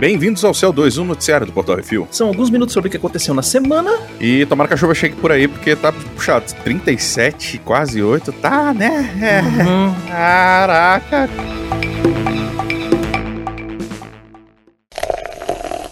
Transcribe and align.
Bem-vindos 0.00 0.42
ao 0.46 0.54
Céu 0.54 0.72
2, 0.72 0.96
um 0.96 1.04
noticiário 1.04 1.44
do 1.46 1.52
Portal 1.52 1.76
Refil. 1.76 2.08
São 2.10 2.28
alguns 2.28 2.48
minutos 2.48 2.72
sobre 2.72 2.88
o 2.88 2.90
que 2.90 2.96
aconteceu 2.96 3.34
na 3.34 3.42
semana. 3.42 3.90
E 4.18 4.46
tomara 4.46 4.66
que 4.66 4.72
a 4.72 4.76
chuva 4.78 4.94
chegue 4.94 5.14
por 5.14 5.30
aí, 5.30 5.46
porque 5.46 5.76
tá 5.76 5.92
puxado. 5.92 6.46
37, 6.64 7.58
quase 7.58 8.02
8, 8.02 8.32
tá, 8.32 8.72
né? 8.72 9.10
É. 9.20 9.42
Uhum. 9.42 9.94
Caraca. 10.08 11.28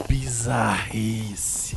Bizarrice. 0.08 1.67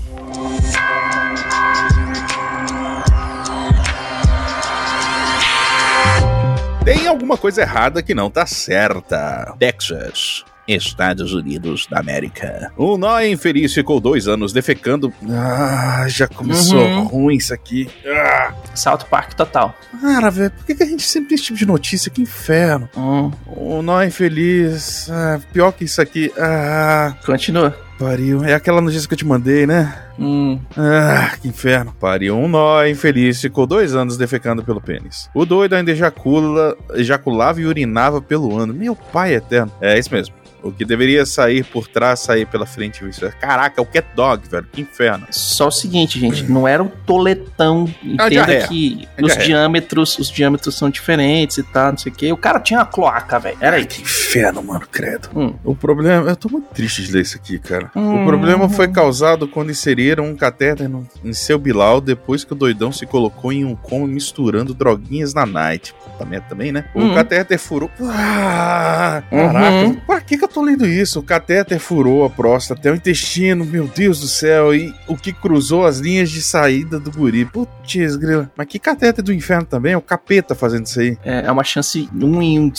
Alguma 7.12 7.38
coisa 7.38 7.62
errada 7.62 8.02
que 8.02 8.14
não 8.16 8.30
tá 8.30 8.46
certa. 8.46 9.54
Texas. 9.60 10.44
Estados 10.68 11.34
Unidos 11.34 11.86
da 11.90 12.00
América. 12.00 12.72
O 12.78 12.96
nó 12.98 13.20
infeliz 13.22 13.74
ficou 13.74 14.00
dois 14.00 14.28
anos 14.28 14.54
defecando. 14.54 15.12
Ah, 15.30 16.06
já 16.08 16.28
começou 16.28 16.80
Uhum. 16.80 17.04
ruim 17.04 17.36
isso 17.36 17.54
aqui. 17.54 17.90
Ah, 18.06 18.54
South 18.74 19.00
Park 19.10 19.34
total. 19.34 19.76
cara, 20.00 20.30
velho, 20.30 20.52
por 20.52 20.66
que, 20.66 20.76
que 20.76 20.84
a 20.84 20.86
gente 20.86 21.04
sempre 21.04 21.30
tem 21.30 21.36
esse 21.36 21.46
tipo 21.46 21.58
de 21.60 21.66
notícia? 21.66 22.10
Que 22.12 22.22
inferno. 22.22 22.88
Hum, 22.96 23.32
O 23.48 23.82
nó 23.82 24.02
infeliz. 24.04 25.10
Ah, 25.12 25.42
pior 25.52 25.72
que 25.74 25.84
isso 25.84 26.02
aqui. 26.02 26.32
Ah, 26.38 27.16
continua. 27.26 27.76
Pariu. 28.04 28.44
É 28.44 28.54
aquela 28.54 28.82
notícia 28.82 29.08
que 29.08 29.14
eu 29.14 29.18
te 29.18 29.26
mandei, 29.26 29.66
né? 29.68 29.94
Hum, 30.20 30.60
Ah, 30.78 31.32
que 31.42 31.48
inferno. 31.48 31.94
Pariu. 32.00 32.36
Um 32.38 32.48
nó 32.48 32.86
infeliz 32.86 33.40
ficou 33.40 33.68
dois 33.68 33.96
anos 33.96 34.18
defecando 34.18 34.64
pelo 34.64 34.82
pênis. 34.82 35.30
O 35.34 35.46
doido 35.46 35.76
ainda 35.76 35.92
ejacula, 35.92 36.76
ejaculava 36.96 37.62
e 37.62 37.66
urinava 37.66 38.22
pelo 38.22 38.58
ano. 38.58 38.74
Meu 38.74 38.96
pai 38.96 39.36
eterno. 39.36 39.72
É 39.80 39.98
isso 39.98 40.14
mesmo. 40.14 40.34
O 40.64 40.72
que 40.72 40.86
deveria 40.86 41.26
sair 41.26 41.64
por 41.64 41.88
trás, 41.88 42.20
sair 42.20 42.46
pela 42.46 42.66
frente. 42.66 43.04
Isso 43.08 43.26
é- 43.26 43.32
Caraca, 43.32 43.80
é 43.80 43.82
o 43.82 43.86
cat 43.86 44.08
dog, 44.16 44.48
velho. 44.48 44.68
Que 44.72 44.82
inferno. 44.82 45.26
só 45.32 45.68
o 45.68 45.72
seguinte, 45.72 46.20
gente, 46.20 46.44
não 46.44 46.68
era 46.68 46.82
um 46.84 46.88
toletão. 46.88 47.86
Ah, 48.02 48.06
Entenda 48.06 48.30
diarreia. 48.30 48.68
que 48.68 49.08
É 49.18 49.24
os 49.26 49.38
diâmetros, 49.38 50.18
os 50.20 50.30
diâmetros 50.30 50.76
são 50.76 50.90
diferentes 50.90 51.58
e 51.58 51.64
tal, 51.64 51.92
não 51.92 51.98
sei 51.98 52.12
o 52.12 52.16
quê. 52.16 52.32
O 52.32 52.38
cara 52.38 52.60
tinha 52.60 52.80
uma 52.80 52.86
cloaca, 52.86 53.40
velho. 53.40 53.58
Era 53.60 53.78
aí. 53.78 53.86
que 53.86 54.02
inferno, 54.02 54.62
mano, 54.64 54.86
credo. 54.92 55.30
Hum. 55.36 55.54
O 55.64 55.76
problema. 55.76 56.30
Eu 56.30 56.36
tô 56.36 56.48
muito 56.50 56.68
triste 56.74 57.04
de 57.04 57.12
ler 57.12 57.22
isso 57.24 57.36
aqui, 57.38 57.58
cara. 57.60 57.92
Hum. 57.96 58.24
O 58.24 58.26
problema 58.28 58.70
foi 58.70 58.88
causado 58.88 59.48
quando 59.48 59.72
inseriram 59.72 60.26
um 60.26 60.36
catéter 60.36 60.88
no- 60.88 61.08
em 61.24 61.34
seu 61.34 61.58
bilau 61.58 62.00
depois 62.00 62.44
que 62.44 62.54
o 62.54 62.56
doidão 62.56 62.92
se 62.92 63.06
colocou 63.06 63.52
em 63.52 63.66
um 63.66 63.76
coma 63.76 64.08
misturando 64.08 64.74
droguinhas 64.74 65.34
na 65.34 65.46
night. 65.46 65.94
Puta 65.94 66.26
merda 66.26 66.46
também, 66.50 66.72
né? 66.72 66.86
O 66.96 67.02
Hum. 67.02 67.14
catéter 67.16 67.58
furou. 67.60 67.90
Ah, 68.02 69.24
Uhum. 69.32 69.48
caraca, 69.54 70.02
pra 70.06 70.22
que, 70.22 70.38
que 70.38 70.44
eu 70.44 70.48
tô 70.52 70.62
lendo 70.62 70.86
isso? 70.86 71.20
O 71.20 71.24
catéter 71.24 71.80
furou 71.80 72.24
a 72.24 72.30
próstata 72.30 72.80
até 72.80 72.92
o 72.92 72.96
intestino, 72.96 73.66
meu 73.66 73.88
Deus 73.88 74.20
do 74.20 74.28
céu. 74.28 74.74
E 74.76 74.94
o 75.08 75.16
que 75.16 75.34
cruzou 75.34 75.86
as 75.86 75.98
linhas 75.98 76.30
de 76.30 76.42
saída 76.42 77.00
do 77.00 77.12
guri. 77.12 77.46
Putz, 77.46 78.16
grila. 78.16 78.52
Mas 78.56 78.68
que 78.68 78.78
catéter 78.78 79.24
do 79.24 79.34
inferno 79.34 79.66
também? 79.66 79.94
É 79.94 79.98
o 79.98 80.02
capeta 80.02 80.54
fazendo 80.54 80.86
isso 80.86 81.00
aí. 81.00 81.18
É, 81.24 81.46
é 81.46 81.52
uma 81.52 81.64
chance 81.64 82.10
um 82.14 82.42
em 82.42 82.60
um, 82.60 82.72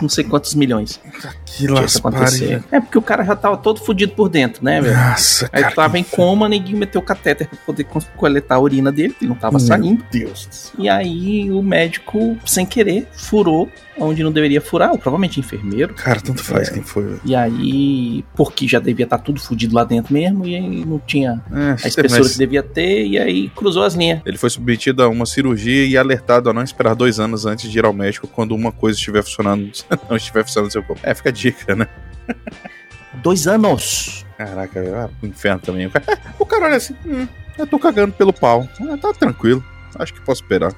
não 0.00 0.08
sei 0.08 0.24
quantos 0.24 0.54
milhões 0.54 1.00
Que 1.46 1.64
isso 1.84 1.98
acontecer. 1.98 2.46
velho. 2.46 2.64
É 2.72 2.80
porque 2.80 2.98
o 2.98 3.02
cara 3.02 3.24
já 3.24 3.36
tava 3.36 3.56
todo 3.56 3.80
fudido 3.80 4.12
por 4.12 4.28
dentro, 4.28 4.64
né, 4.64 4.80
velho? 4.80 4.94
Nossa, 4.96 5.48
Aí 5.52 5.62
cara. 5.62 5.74
tava 5.74 5.94
que 5.94 6.00
em 6.00 6.04
coma, 6.04 6.48
ninguém 6.48 6.74
meteu 6.74 7.00
o 7.00 7.04
catéter 7.04 7.48
pra 7.48 7.58
poder 7.64 7.84
coletar 8.16 8.56
a 8.56 8.60
urina 8.60 8.90
dele, 8.92 9.14
ele 9.20 9.28
não 9.28 9.36
tava 9.36 9.56
Meu 9.58 9.66
saindo. 9.66 10.04
Deus. 10.10 10.72
E 10.78 10.88
aí 10.88 11.50
o 11.50 11.62
médico, 11.62 12.36
sem 12.44 12.66
querer, 12.66 13.06
furou 13.12 13.70
onde 13.98 14.22
não 14.22 14.30
deveria 14.30 14.60
furar, 14.60 14.90
ou 14.90 14.98
provavelmente 14.98 15.40
enfermeiro. 15.40 15.94
Cara, 15.94 16.20
tanto 16.20 16.44
faz 16.44 16.68
É. 16.68 16.72
quem 16.74 16.82
foi, 16.82 17.04
velho. 17.04 17.20
E 17.24 17.34
aí, 17.34 18.22
porque 18.34 18.68
já 18.68 18.78
devia 18.78 19.04
estar 19.04 19.16
tudo 19.16 19.40
fudido 19.40 19.74
lá 19.74 19.84
dentro 19.84 20.12
mesmo, 20.12 20.46
e 20.46 20.54
aí 20.54 20.84
não 20.84 20.98
tinha 20.98 21.40
É, 21.50 21.70
a 21.82 21.88
espessura 21.88 22.20
mas 22.24 22.32
que 22.32 22.38
devia 22.38 22.62
ter, 22.62 23.06
e 23.06 23.18
aí 23.18 23.48
cruzou 23.56 23.84
as 23.84 23.94
linhas. 23.94 24.20
Ele 24.26 24.36
foi 24.36 24.50
submetido 24.50 25.02
a 25.02 25.08
uma 25.08 25.24
cirurgia 25.24 25.86
e 25.86 25.96
alertado 25.96 26.50
a 26.50 26.52
não 26.52 26.62
esperar 26.62 26.94
dois 26.94 27.18
anos 27.18 27.46
antes 27.46 27.70
de 27.70 27.78
ir 27.78 27.86
ao 27.86 27.92
médico 27.94 28.26
quando 28.26 28.54
uma 28.54 28.70
coisa 28.70 28.98
estiver 28.98 29.22
funcionando, 29.22 29.70
não 30.10 30.16
estiver 30.18 30.44
funcionando 30.44 30.66
no 30.66 30.72
seu 30.72 30.82
corpo. 30.82 31.00
É, 31.02 31.14
fica 31.14 31.32
dica, 31.36 31.74
né? 31.74 31.86
Dois 33.14 33.46
anos. 33.46 34.26
Caraca, 34.36 35.04
ah, 35.04 35.08
pro 35.20 35.28
inferno 35.28 35.60
também. 35.60 35.86
O 35.86 35.90
cara, 35.90 36.18
o 36.38 36.46
cara 36.46 36.64
olha 36.66 36.76
assim, 36.76 36.96
hum, 37.06 37.26
eu 37.56 37.66
tô 37.66 37.78
cagando 37.78 38.12
pelo 38.12 38.32
pau. 38.32 38.68
Ah, 38.80 38.98
tá 39.00 39.12
tranquilo. 39.12 39.64
Acho 39.98 40.12
que 40.12 40.20
posso 40.20 40.42
esperar. 40.42 40.74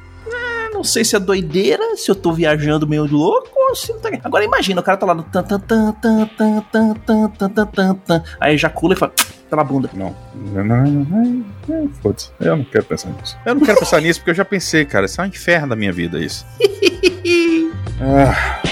Não 0.73 0.85
sei 0.85 1.05
se 1.05 1.17
é 1.17 1.19
doideira, 1.19 1.97
se 1.97 2.09
eu 2.09 2.15
tô 2.15 2.33
viajando 2.33 2.87
meio 2.87 3.05
louco, 3.05 3.51
ou 3.53 3.75
se 3.75 3.93
não 3.93 3.99
tá. 3.99 4.11
Agora 4.23 4.45
imagina, 4.45 4.81
o 4.81 4.85
cara 4.85 4.97
tá 4.97 5.07
lá 5.07 5.15
no 5.15 5.25
tan 5.25 5.43
tan 5.43 5.59
tan 5.59 5.93
tan 5.93 6.27
tan 6.71 6.95
tan 6.95 7.29
tan 7.31 7.67
tan 7.67 7.95
tan. 7.95 8.23
Aí 8.39 8.55
ejacula 8.55 8.95
e 8.95 8.97
fala, 8.97 9.13
pela 9.51 9.65
bunda. 9.65 9.91
Não. 9.93 10.15
Não, 10.35 10.65
não, 10.65 10.85
não, 10.85 11.45
não, 11.67 11.89
foda-se. 12.01 12.31
Eu 12.39 12.57
não 12.57 12.65
quero 12.65 12.85
pensar 12.85 13.11
nisso. 13.11 13.37
Eu 13.45 13.55
não 13.57 13.63
quero 13.63 13.79
pensar 13.81 14.01
nisso 14.01 14.21
porque 14.21 14.31
eu 14.31 14.35
já 14.37 14.45
pensei, 14.45 14.85
cara. 14.85 15.07
Isso 15.07 15.21
é 15.21 15.25
um 15.25 15.27
inferno 15.27 15.71
da 15.71 15.77
minha 15.77 15.93
vida, 15.93 16.21
isso. 16.21 16.47
Ah. 18.01 18.68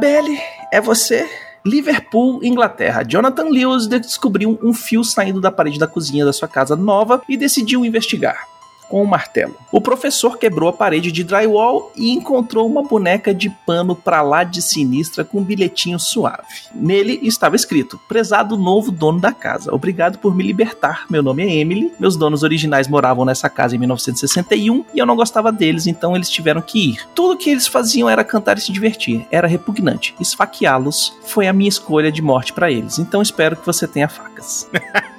Annabelle, 0.00 0.40
é 0.72 0.80
você? 0.80 1.28
Liverpool, 1.62 2.42
Inglaterra. 2.42 3.02
Jonathan 3.02 3.50
Lewis 3.50 3.86
descobriu 3.86 4.58
um 4.62 4.72
fio 4.72 5.04
saindo 5.04 5.42
da 5.42 5.52
parede 5.52 5.78
da 5.78 5.86
cozinha 5.86 6.24
da 6.24 6.32
sua 6.32 6.48
casa 6.48 6.74
nova 6.74 7.20
e 7.28 7.36
decidiu 7.36 7.84
investigar. 7.84 8.48
Com 8.90 9.04
um 9.04 9.06
martelo. 9.06 9.56
O 9.70 9.80
professor 9.80 10.36
quebrou 10.36 10.68
a 10.68 10.72
parede 10.72 11.12
de 11.12 11.22
drywall 11.22 11.92
e 11.96 12.10
encontrou 12.10 12.66
uma 12.66 12.82
boneca 12.82 13.32
de 13.32 13.48
pano 13.64 13.94
pra 13.94 14.20
lá 14.20 14.42
de 14.42 14.60
sinistra 14.60 15.24
com 15.24 15.38
um 15.38 15.44
bilhetinho 15.44 15.98
suave. 15.98 16.42
Nele 16.74 17.20
estava 17.22 17.54
escrito: 17.54 18.00
Prezado 18.08 18.56
novo 18.56 18.90
dono 18.90 19.20
da 19.20 19.32
casa, 19.32 19.72
obrigado 19.72 20.18
por 20.18 20.34
me 20.34 20.42
libertar. 20.42 21.06
Meu 21.08 21.22
nome 21.22 21.44
é 21.44 21.54
Emily. 21.54 21.92
Meus 22.00 22.16
donos 22.16 22.42
originais 22.42 22.88
moravam 22.88 23.24
nessa 23.24 23.48
casa 23.48 23.76
em 23.76 23.78
1961 23.78 24.84
e 24.92 24.98
eu 24.98 25.06
não 25.06 25.14
gostava 25.14 25.52
deles, 25.52 25.86
então 25.86 26.16
eles 26.16 26.28
tiveram 26.28 26.60
que 26.60 26.90
ir. 26.90 27.08
Tudo 27.14 27.38
que 27.38 27.48
eles 27.48 27.68
faziam 27.68 28.10
era 28.10 28.24
cantar 28.24 28.58
e 28.58 28.60
se 28.60 28.72
divertir. 28.72 29.24
Era 29.30 29.46
repugnante. 29.46 30.16
Esfaqueá-los 30.18 31.16
foi 31.22 31.46
a 31.46 31.52
minha 31.52 31.68
escolha 31.68 32.10
de 32.10 32.20
morte 32.20 32.52
pra 32.52 32.72
eles. 32.72 32.98
Então 32.98 33.22
espero 33.22 33.54
que 33.56 33.64
você 33.64 33.86
tenha 33.86 34.08
facas. 34.08 34.68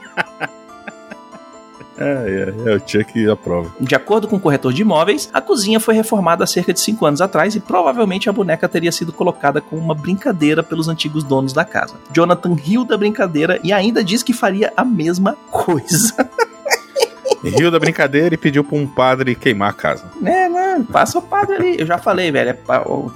É, 2.02 2.54
é, 2.68 2.72
é 2.72 2.76
o 2.76 2.80
Chuck 2.80 3.30
aprova. 3.30 3.72
De 3.80 3.96
acordo 3.96 4.28
com 4.28 4.36
o 4.36 4.40
corretor 4.40 4.74
de 4.74 4.82
imóveis, 4.82 5.30
a 5.34 5.42
cozinha 5.42 5.80
foi 5.80 5.94
reformada 5.94 6.44
há 6.44 6.48
cerca 6.48 6.74
de 6.74 6.80
5 6.80 7.06
anos 7.06 7.22
atrás 7.22 7.56
e 7.56 7.60
provavelmente 7.60 8.30
a 8.30 8.34
boneca 8.34 8.68
teria 8.68 8.92
sido 8.92 9.14
colocada 9.14 9.62
como 9.62 9.82
uma 9.82 9.96
brincadeira 9.96 10.64
pelos 10.64 10.88
antigos 10.88 11.24
donos 11.24 11.54
da 11.54 11.64
casa. 11.64 11.96
Jonathan 12.12 12.54
riu 12.54 12.84
da 12.84 12.98
brincadeira 12.98 13.60
e 13.64 13.72
ainda 13.72 14.04
disse 14.04 14.26
que 14.26 14.34
faria 14.34 14.74
a 14.76 14.84
mesma 14.84 15.38
coisa. 15.50 16.14
Riu 17.44 17.72
da 17.72 17.80
brincadeira 17.80 18.36
e 18.36 18.38
pediu 18.38 18.64
pra 18.64 18.78
um 18.78 18.86
padre 18.86 19.34
queimar 19.34 19.72
a 19.72 19.74
casa. 19.74 20.06
né, 20.22 20.48
né? 20.48 20.86
Passa 20.92 21.18
o 21.18 21.22
padre 21.22 21.56
ali. 21.56 21.80
Eu 21.80 21.88
já 21.88 21.98
falei, 21.98 22.32
velho. 22.32 22.52
é 22.52 22.58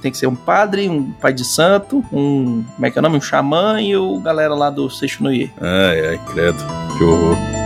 tem 0.02 0.10
que 0.10 0.18
ser 0.18 0.26
um 0.26 0.34
padre, 0.34 0.88
um 0.88 1.12
pai 1.12 1.32
de 1.32 1.44
santo, 1.44 2.04
um. 2.12 2.64
Como 2.74 2.86
é 2.86 2.90
que 2.90 2.98
é 2.98 3.00
o 3.00 3.02
nome? 3.02 3.16
Um 3.16 3.20
xamã 3.20 3.80
e 3.80 3.96
o 3.96 4.18
galera 4.18 4.54
lá 4.54 4.68
do 4.68 4.90
Seixunoye. 4.90 5.52
Ai, 5.60 6.08
ai, 6.08 6.20
credo. 6.32 6.58
Que 6.98 7.04
horror. 7.04 7.65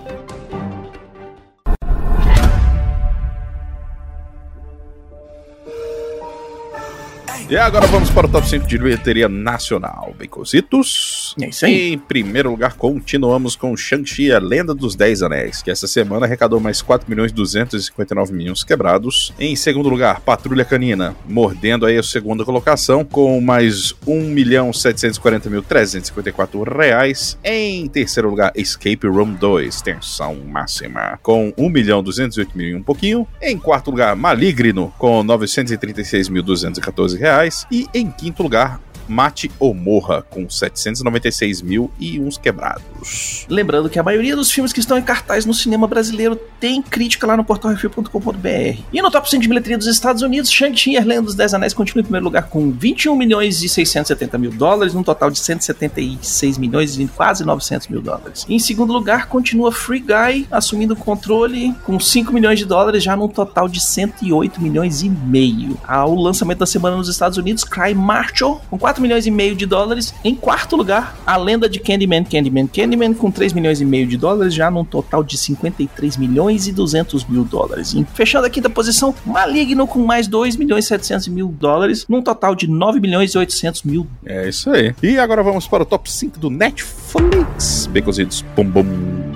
E 7.51 7.57
agora 7.57 7.85
vamos 7.85 8.09
para 8.09 8.27
o 8.27 8.29
top 8.29 8.47
5 8.47 8.65
de 8.65 8.77
bilheteria 8.77 9.27
nacional. 9.27 10.15
Becositos. 10.17 11.35
É 11.37 11.49
isso 11.49 11.65
aí. 11.65 11.91
Em 11.91 11.97
primeiro 11.97 12.49
lugar, 12.49 12.75
continuamos 12.77 13.57
com 13.57 13.75
Shang-Chi, 13.75 14.31
a 14.31 14.39
Lenda 14.39 14.73
dos 14.73 14.95
Dez 14.95 15.21
Anéis, 15.21 15.61
que 15.61 15.69
essa 15.69 15.85
semana 15.85 16.25
arrecadou 16.25 16.61
mais 16.61 16.81
4 16.81 17.09
milhões 17.09 17.33
259 17.33 18.31
milhões 18.31 18.63
quebrados. 18.63 19.33
Em 19.37 19.53
segundo 19.57 19.89
lugar, 19.89 20.21
Patrulha 20.21 20.63
Canina, 20.63 21.13
mordendo 21.27 21.85
aí 21.85 21.97
a 21.97 22.03
segunda 22.03 22.45
colocação, 22.45 23.03
com 23.03 23.41
mais 23.41 23.93
1 24.07 24.29
milhão 24.29 24.71
740 24.71 25.49
mil 25.49 25.61
354 25.61 26.63
reais. 26.63 27.37
Em 27.43 27.85
terceiro 27.89 28.29
lugar, 28.29 28.53
Escape 28.55 29.07
Room 29.07 29.33
2, 29.33 29.81
tensão 29.81 30.35
máxima, 30.35 31.19
com 31.21 31.51
1 31.57 31.67
milhão 31.69 32.01
208 32.01 32.57
mil 32.57 32.69
e 32.69 32.75
um 32.75 32.81
pouquinho. 32.81 33.27
Em 33.41 33.57
quarto 33.57 33.91
lugar, 33.91 34.15
Maligno, 34.15 34.93
com 34.97 35.21
936 35.21 36.29
mil 36.29 36.43
214 36.43 37.17
reais. 37.17 37.40
E 37.71 37.87
em 37.93 38.11
quinto 38.11 38.43
lugar, 38.43 38.79
Mate 39.07 39.51
ou 39.59 39.73
Morra, 39.73 40.21
com 40.21 40.49
796 40.49 41.61
mil 41.61 41.91
e 41.99 42.19
uns 42.19 42.37
quebrados. 42.37 43.45
Lembrando 43.49 43.89
que 43.89 43.99
a 43.99 44.03
maioria 44.03 44.35
dos 44.35 44.51
filmes 44.51 44.71
que 44.71 44.79
estão 44.79 44.97
em 44.97 45.01
cartaz 45.01 45.45
no 45.45 45.53
cinema 45.53 45.87
brasileiro 45.87 46.35
tem 46.59 46.81
crítica 46.81 47.27
lá 47.27 47.35
no 47.35 47.43
portalrefil.com.br. 47.43 48.81
E 48.93 49.01
no 49.01 49.11
top 49.11 49.29
100 49.29 49.39
de 49.39 49.47
bilheteria 49.47 49.77
dos 49.77 49.87
Estados 49.87 50.21
Unidos, 50.21 50.51
Shang-Chi 50.51 50.91
e 50.91 50.97
a 50.97 51.03
Lenda 51.03 51.23
dos 51.23 51.35
Dez 51.35 51.53
Anéis 51.53 51.73
continua 51.73 52.01
em 52.01 52.03
primeiro 52.03 52.25
lugar 52.25 52.43
com 52.49 52.71
21 52.71 53.15
milhões 53.15 53.63
e 53.63 53.69
670 53.69 54.37
mil 54.37 54.51
dólares, 54.51 54.93
num 54.93 55.03
total 55.03 55.29
de 55.29 55.39
176 55.39 56.57
milhões 56.57 56.97
e 56.97 57.07
quase 57.07 57.43
900 57.43 57.87
mil 57.87 58.01
dólares. 58.01 58.45
Em 58.47 58.59
segundo 58.59 58.93
lugar, 58.93 59.27
continua 59.27 59.71
Free 59.71 59.99
Guy, 59.99 60.47
assumindo 60.51 60.93
o 60.93 60.97
controle 60.97 61.73
com 61.83 61.99
5 61.99 62.33
milhões 62.33 62.59
de 62.59 62.65
dólares, 62.65 63.03
já 63.03 63.15
num 63.15 63.27
total 63.27 63.67
de 63.67 63.79
108 63.79 64.61
milhões 64.61 65.01
e 65.01 65.09
meio. 65.09 65.77
Ao 65.87 66.13
lançamento 66.15 66.59
da 66.59 66.65
semana 66.65 66.97
nos 66.97 67.09
Estados 67.09 67.37
Unidos, 67.37 67.63
Cry 67.63 67.93
Marshall, 67.93 68.61
com 68.69 68.77
4 68.91 69.01
milhões 69.01 69.25
e 69.25 69.31
meio 69.31 69.55
de 69.55 69.65
dólares. 69.65 70.13
Em 70.21 70.35
quarto 70.35 70.75
lugar, 70.75 71.15
a 71.25 71.37
lenda 71.37 71.69
de 71.69 71.79
Candyman, 71.79 72.25
Candyman, 72.25 72.67
Candyman, 72.67 73.13
com 73.13 73.31
3 73.31 73.53
milhões 73.53 73.79
e 73.79 73.85
meio 73.85 74.05
de 74.05 74.17
dólares, 74.17 74.53
já 74.53 74.69
num 74.69 74.83
total 74.83 75.23
de 75.23 75.37
53 75.37 76.17
milhões 76.17 76.67
e 76.67 76.73
200 76.73 77.23
mil 77.25 77.45
dólares. 77.45 77.93
E 77.93 78.05
fechando 78.13 78.47
a 78.47 78.49
quinta 78.49 78.69
posição, 78.69 79.15
Maligno, 79.25 79.87
com 79.87 79.99
mais 79.99 80.27
2 80.27 80.57
milhões 80.57 80.85
e 80.85 80.87
700 80.89 81.29
mil 81.29 81.47
dólares, 81.47 82.05
num 82.09 82.21
total 82.21 82.53
de 82.53 82.67
9 82.67 82.99
milhões 82.99 83.31
e 83.31 83.37
800 83.37 83.83
mil. 83.83 84.05
É 84.25 84.49
isso 84.49 84.69
aí. 84.69 84.93
E 85.01 85.17
agora 85.17 85.41
vamos 85.41 85.67
para 85.67 85.83
o 85.83 85.85
top 85.85 86.11
5 86.11 86.37
do 86.37 86.49
Netflix. 86.49 87.87
Becositos, 87.87 88.43
bum 88.57 88.65
bum. 88.65 88.85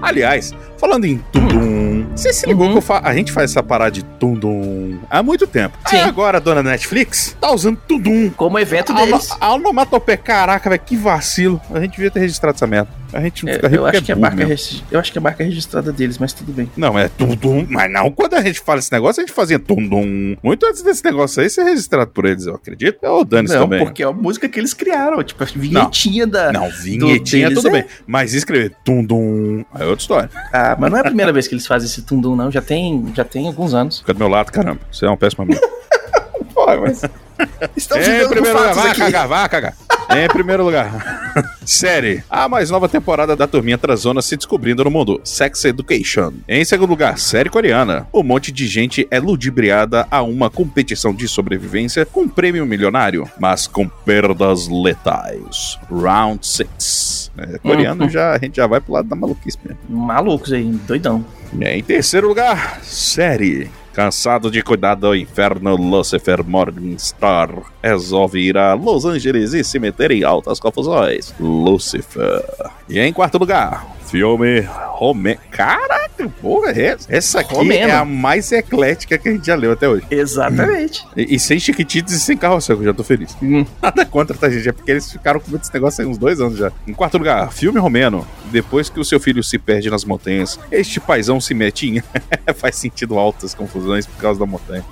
Aliás, 0.02 0.54
falando 0.78 1.06
em 1.06 1.18
Tundum, 1.32 1.75
você 2.16 2.32
se 2.34 2.46
ligou 2.48 2.66
Uhum. 2.68 2.72
que 2.74 2.78
eu 2.78 2.82
fa- 2.82 3.02
a 3.04 3.14
gente 3.14 3.32
faz 3.32 3.52
essa 3.52 3.62
parada 3.62 3.92
de 3.92 4.04
Tundum 4.04 5.00
há 5.10 5.22
muito 5.22 5.46
tempo. 5.46 5.78
Sim. 5.88 5.98
Aí 5.98 6.02
agora 6.04 6.38
a 6.38 6.40
dona 6.40 6.64
Netflix 6.64 7.36
tá 7.40 7.52
usando 7.52 7.78
Tundum. 7.88 8.30
Como 8.32 8.58
evento 8.58 8.92
A, 8.94 8.96
deles. 8.96 9.30
a 9.40 9.54
onomatopeia, 9.54 10.18
caraca, 10.18 10.70
velho, 10.70 10.82
que 10.86 10.96
vacilo. 10.96 11.60
A 11.74 11.80
gente 11.80 11.92
devia 11.92 12.10
ter 12.12 12.20
registrado 12.22 12.56
essa 12.56 12.66
merda. 12.68 12.88
A 13.16 13.22
gente 13.22 13.46
não 13.46 13.52
É, 13.52 13.56
fica 13.56 13.68
rico 13.70 13.82
eu, 13.82 13.88
acho 13.88 14.02
que 14.04 14.12
é 14.12 14.16
marca 14.16 14.46
eu 14.92 15.00
acho 15.00 15.12
que 15.12 15.18
é 15.18 15.22
marca 15.22 15.44
registrada 15.44 15.92
deles, 15.94 16.18
mas 16.18 16.34
tudo 16.34 16.52
bem. 16.52 16.70
Não, 16.76 17.00
é 17.00 17.08
Tundum, 17.08 17.66
mas 17.70 17.90
não. 17.90 18.12
Quando 18.12 18.34
a 18.34 18.42
gente 18.42 18.60
fala 18.60 18.80
esse 18.80 18.92
negócio, 18.92 19.22
a 19.22 19.26
gente 19.26 19.34
fazia 19.34 19.58
Tundum. 19.58 20.36
Muito 20.44 20.66
antes 20.66 20.82
desse 20.82 21.04
negócio 21.06 21.42
aí 21.42 21.50
ser 21.50 21.64
registrado 21.64 22.12
por 22.12 22.26
eles, 22.26 22.46
eu 22.46 22.56
acredito. 22.56 22.98
Ou 23.04 23.24
dane 23.24 23.48
não, 23.48 23.62
também. 23.62 23.80
porque 23.80 24.04
é 24.04 24.06
a 24.06 24.12
música 24.12 24.50
que 24.50 24.60
eles 24.60 24.74
criaram, 24.74 25.24
tipo, 25.24 25.42
a 25.42 25.48
vinhetinha 25.48 26.28
da. 26.28 26.52
Não, 26.52 26.70
vinhetinha, 26.70 27.48
deles 27.48 27.64
tudo 27.64 27.70
é- 27.76 27.82
bem. 27.82 27.90
Mas 28.06 28.34
escrever 28.34 28.76
Tundum, 28.84 29.64
aí 29.74 29.84
é 29.84 29.86
outra 29.86 30.02
história. 30.02 30.30
Ah, 30.52 30.76
mas 30.78 30.92
não 30.92 30.98
é 30.98 31.02
a 31.02 31.06
primeira 31.06 31.32
vez 31.32 31.48
que 31.48 31.56
eles 31.56 31.66
fazem 31.66 31.88
esse 31.88 32.02
tundum, 32.02 32.36
não. 32.36 32.52
Já 32.52 32.62
tem, 32.62 33.14
já 33.16 33.24
tem 33.24 33.48
alguns 33.48 33.74
anos. 33.74 34.00
Fica 34.00 34.14
do 34.14 34.20
meu 34.20 34.28
lado, 34.28 34.52
caramba. 34.52 34.82
Você 34.92 35.06
é 35.06 35.10
um 35.10 35.16
péssimo 35.16 35.44
amigo. 35.44 35.62
Pô, 36.54 36.66
mas. 36.82 37.02
Estamos 37.76 38.08
em 38.08 38.28
primeiro 38.30 38.58
lugar, 38.58 38.74
vai 38.74 38.92
aqui. 38.92 39.00
cagar, 39.00 39.28
vai 39.28 39.50
cagar. 39.50 39.74
Em 40.08 40.28
primeiro 40.28 40.64
lugar, 40.64 41.34
série. 41.66 42.24
A 42.30 42.48
mais 42.48 42.70
nova 42.70 42.88
temporada 42.88 43.36
da 43.36 43.48
Turminha 43.48 43.78
Trazona 43.78 44.22
se 44.22 44.38
descobrindo 44.38 44.84
no 44.84 44.92
mundo. 44.92 45.20
Sex 45.24 45.66
Education. 45.66 46.32
Em 46.48 46.64
segundo 46.64 46.90
lugar, 46.92 47.18
série 47.18 47.50
coreana. 47.50 48.08
Um 48.14 48.22
monte 48.22 48.52
de 48.52 48.68
gente 48.68 49.08
é 49.10 49.20
ludibriada 49.20 50.08
a 50.12 50.22
uma 50.22 50.50
competição 50.50 51.14
de 51.14 51.28
sobrevivência 51.28 52.06
com 52.06 52.28
prêmio 52.30 52.66
milionário, 52.68 53.28
mas 53.40 53.66
com 53.66 53.88
perdas 53.88 54.68
letais. 54.68 55.80
Round 55.92 56.46
6. 56.46 57.32
É, 57.38 57.58
coreano 57.58 58.04
Uhum. 58.04 58.10
já, 58.10 58.34
a 58.34 58.38
gente 58.38 58.56
já 58.58 58.68
vai 58.68 58.80
pro 58.80 58.94
lado 58.94 59.10
da 59.10 59.16
maluquice 59.16 59.58
mesmo. 59.66 59.80
Malucos 59.90 60.54
aí, 60.54 60.64
doidão. 60.88 61.26
Em 61.60 61.84
terceiro 61.84 62.28
lugar, 62.28 62.80
série. 62.84 63.70
Cansado 63.96 64.52
de 64.52 64.62
cuidar 64.62 64.96
do 64.96 65.16
inferno, 65.16 65.74
Lucifer 65.78 66.44
Morningstar 66.44 67.50
resolve 67.82 68.42
ir 68.42 68.58
a 68.58 68.74
Los 68.74 69.06
Angeles 69.06 69.54
e 69.54 69.64
se 69.64 69.80
meter 69.80 70.12
em 70.12 70.22
altas 70.22 70.60
confusões. 70.60 71.34
Lucifer. 71.40 72.44
E 72.90 73.00
em 73.00 73.14
quarto 73.14 73.38
lugar, 73.38 73.88
filme 74.06 74.62
Romeno. 74.92 75.40
Caraca, 75.52 76.30
porra, 76.42 76.72
é 76.72 76.82
essa? 76.88 77.16
Essa 77.16 77.40
aqui 77.42 77.54
Romeno. 77.54 77.90
é 77.90 77.92
a 77.92 78.06
mais 78.06 78.52
eclética 78.52 79.18
que 79.18 79.28
a 79.30 79.32
gente 79.32 79.46
já 79.48 79.56
leu 79.56 79.72
até 79.74 79.88
hoje. 79.90 80.06
Exatamente. 80.10 81.06
E, 81.18 81.36
e 81.36 81.40
sem 81.40 81.60
chiquititos 81.60 82.14
e 82.14 82.20
sem 82.20 82.38
carrossel, 82.38 82.78
que 82.78 82.84
eu 82.84 82.88
já 82.88 82.94
tô 82.94 83.04
feliz. 83.04 83.36
Hum. 83.42 83.66
Nada 83.82 84.06
contra, 84.06 84.36
tá, 84.38 84.50
gente? 84.50 84.70
É 84.70 84.72
porque 84.72 84.92
eles 84.92 85.12
ficaram 85.12 85.40
com 85.40 85.56
esse 85.58 85.74
negócio 85.74 86.02
aí 86.04 86.08
uns 86.10 86.18
dois 86.18 86.40
anos 86.40 86.58
já. 86.58 86.72
Em 86.88 86.94
quarto 86.94 87.18
lugar, 87.18 87.52
filme 87.52 87.80
romeno. 87.80 88.26
Depois 88.52 88.90
que 88.90 89.00
o 89.00 89.06
seu 89.06 89.20
filho 89.20 89.44
se 89.44 89.58
perde 89.58 89.90
nas 89.90 90.06
montanhas, 90.06 90.60
este 90.72 91.00
paizão 91.00 91.42
se 91.42 91.54
mete 91.54 91.88
em. 91.90 92.04
Faz 92.56 92.76
sentido 92.78 93.18
altas 93.20 93.54
confusões 93.54 94.06
por 94.06 94.22
causa 94.22 94.40
da 94.40 94.46
montanha. 94.46 94.84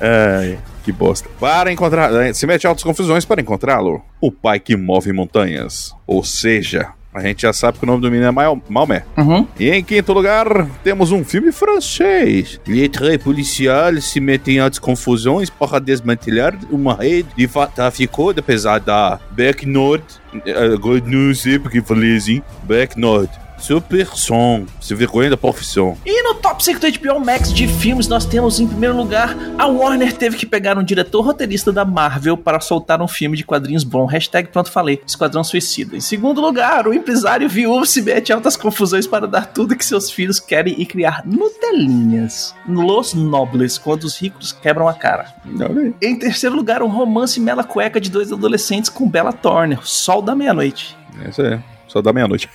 Ai, 0.00 0.58
que 0.84 0.92
bosta. 0.92 1.28
Para 1.40 1.72
encontrar. 1.72 2.12
eh, 2.24 2.32
Se 2.32 2.46
mete 2.46 2.64
em 2.64 2.68
altas 2.68 2.84
confusões 2.84 3.24
para 3.24 3.40
encontrá-lo. 3.40 4.00
O 4.20 4.30
pai 4.30 4.60
que 4.60 4.76
move 4.76 5.12
montanhas. 5.12 5.92
Ou 6.06 6.22
seja, 6.22 6.90
a 7.12 7.20
gente 7.20 7.42
já 7.42 7.52
sabe 7.52 7.78
que 7.78 7.84
o 7.84 7.86
nome 7.86 8.02
do 8.02 8.10
menino 8.10 8.28
é 8.28 8.60
Maomé. 8.68 9.04
Uhum. 9.16 9.46
E 9.58 9.70
em 9.70 9.82
quinto 9.82 10.12
lugar, 10.12 10.66
temos 10.84 11.10
um 11.10 11.24
filme 11.24 11.50
francês. 11.50 12.60
Letra 12.66 13.18
policial 13.18 14.00
se 14.00 14.20
mete 14.20 14.52
em 14.52 14.58
altas 14.58 14.78
confusões 14.78 15.50
para 15.50 15.78
desmantelar 15.78 16.56
uma 16.70 16.94
rede 16.94 17.28
de 17.36 17.48
tráfico 17.74 18.32
de 18.32 18.42
pesada. 18.42 19.18
Back 19.30 19.66
Nord. 19.66 20.04
Agora 20.74 21.02
não 21.04 21.34
sei 21.34 21.58
porque 21.58 21.80
falei 21.80 22.16
assim. 22.16 22.42
Back 22.64 22.98
Nord. 22.98 23.30
Super 23.58 24.06
som. 24.16 24.66
Se 24.80 24.94
vergonha 24.94 25.30
da 25.30 25.36
profissão. 25.36 25.96
E 26.04 26.22
no 26.22 26.34
top 26.34 26.64
5 26.64 26.80
do 26.80 26.98
HBO 26.98 27.24
Max 27.24 27.52
de 27.52 27.66
filmes, 27.66 28.08
nós 28.08 28.24
temos 28.24 28.60
em 28.60 28.66
primeiro 28.66 28.96
lugar, 28.96 29.36
a 29.58 29.66
Warner 29.66 30.12
teve 30.12 30.36
que 30.36 30.46
pegar 30.46 30.78
um 30.78 30.82
diretor 30.82 31.22
roteirista 31.22 31.72
da 31.72 31.84
Marvel 31.84 32.36
para 32.36 32.60
soltar 32.60 33.02
um 33.02 33.08
filme 33.08 33.36
de 33.36 33.44
quadrinhos 33.44 33.84
bom. 33.84 34.06
Hashtag 34.06 34.48
pronto 34.48 34.70
falei, 34.70 35.00
Esquadrão 35.06 35.44
Suicida. 35.44 35.96
Em 35.96 36.00
segundo 36.00 36.40
lugar, 36.40 36.86
o 36.86 36.94
empresário 36.94 37.48
viúvo 37.48 37.84
se 37.84 38.00
mete 38.02 38.30
em 38.30 38.34
altas 38.34 38.56
confusões 38.56 39.06
para 39.06 39.26
dar 39.26 39.46
tudo 39.46 39.76
que 39.76 39.84
seus 39.84 40.10
filhos 40.10 40.40
querem 40.40 40.74
e 40.78 40.86
criar 40.86 41.22
Nutelinhas. 41.26 42.54
Los 42.66 43.14
Nobles, 43.14 43.78
quando 43.78 44.04
os 44.04 44.18
ricos 44.18 44.52
quebram 44.52 44.88
a 44.88 44.94
cara. 44.94 45.34
Em 46.00 46.16
terceiro 46.16 46.56
lugar, 46.56 46.82
um 46.82 46.88
romance 46.88 47.40
mela 47.40 47.64
cueca 47.64 48.00
de 48.00 48.10
dois 48.10 48.32
adolescentes 48.32 48.90
com 48.90 49.08
Bella 49.08 49.32
Thorne, 49.32 49.78
Sol 49.82 50.22
da 50.22 50.34
Meia-Noite. 50.34 50.96
É 51.24 51.28
isso 51.30 51.42
aí. 51.42 51.58
Só 51.88 52.00
da 52.02 52.12
meia-noite. 52.12 52.48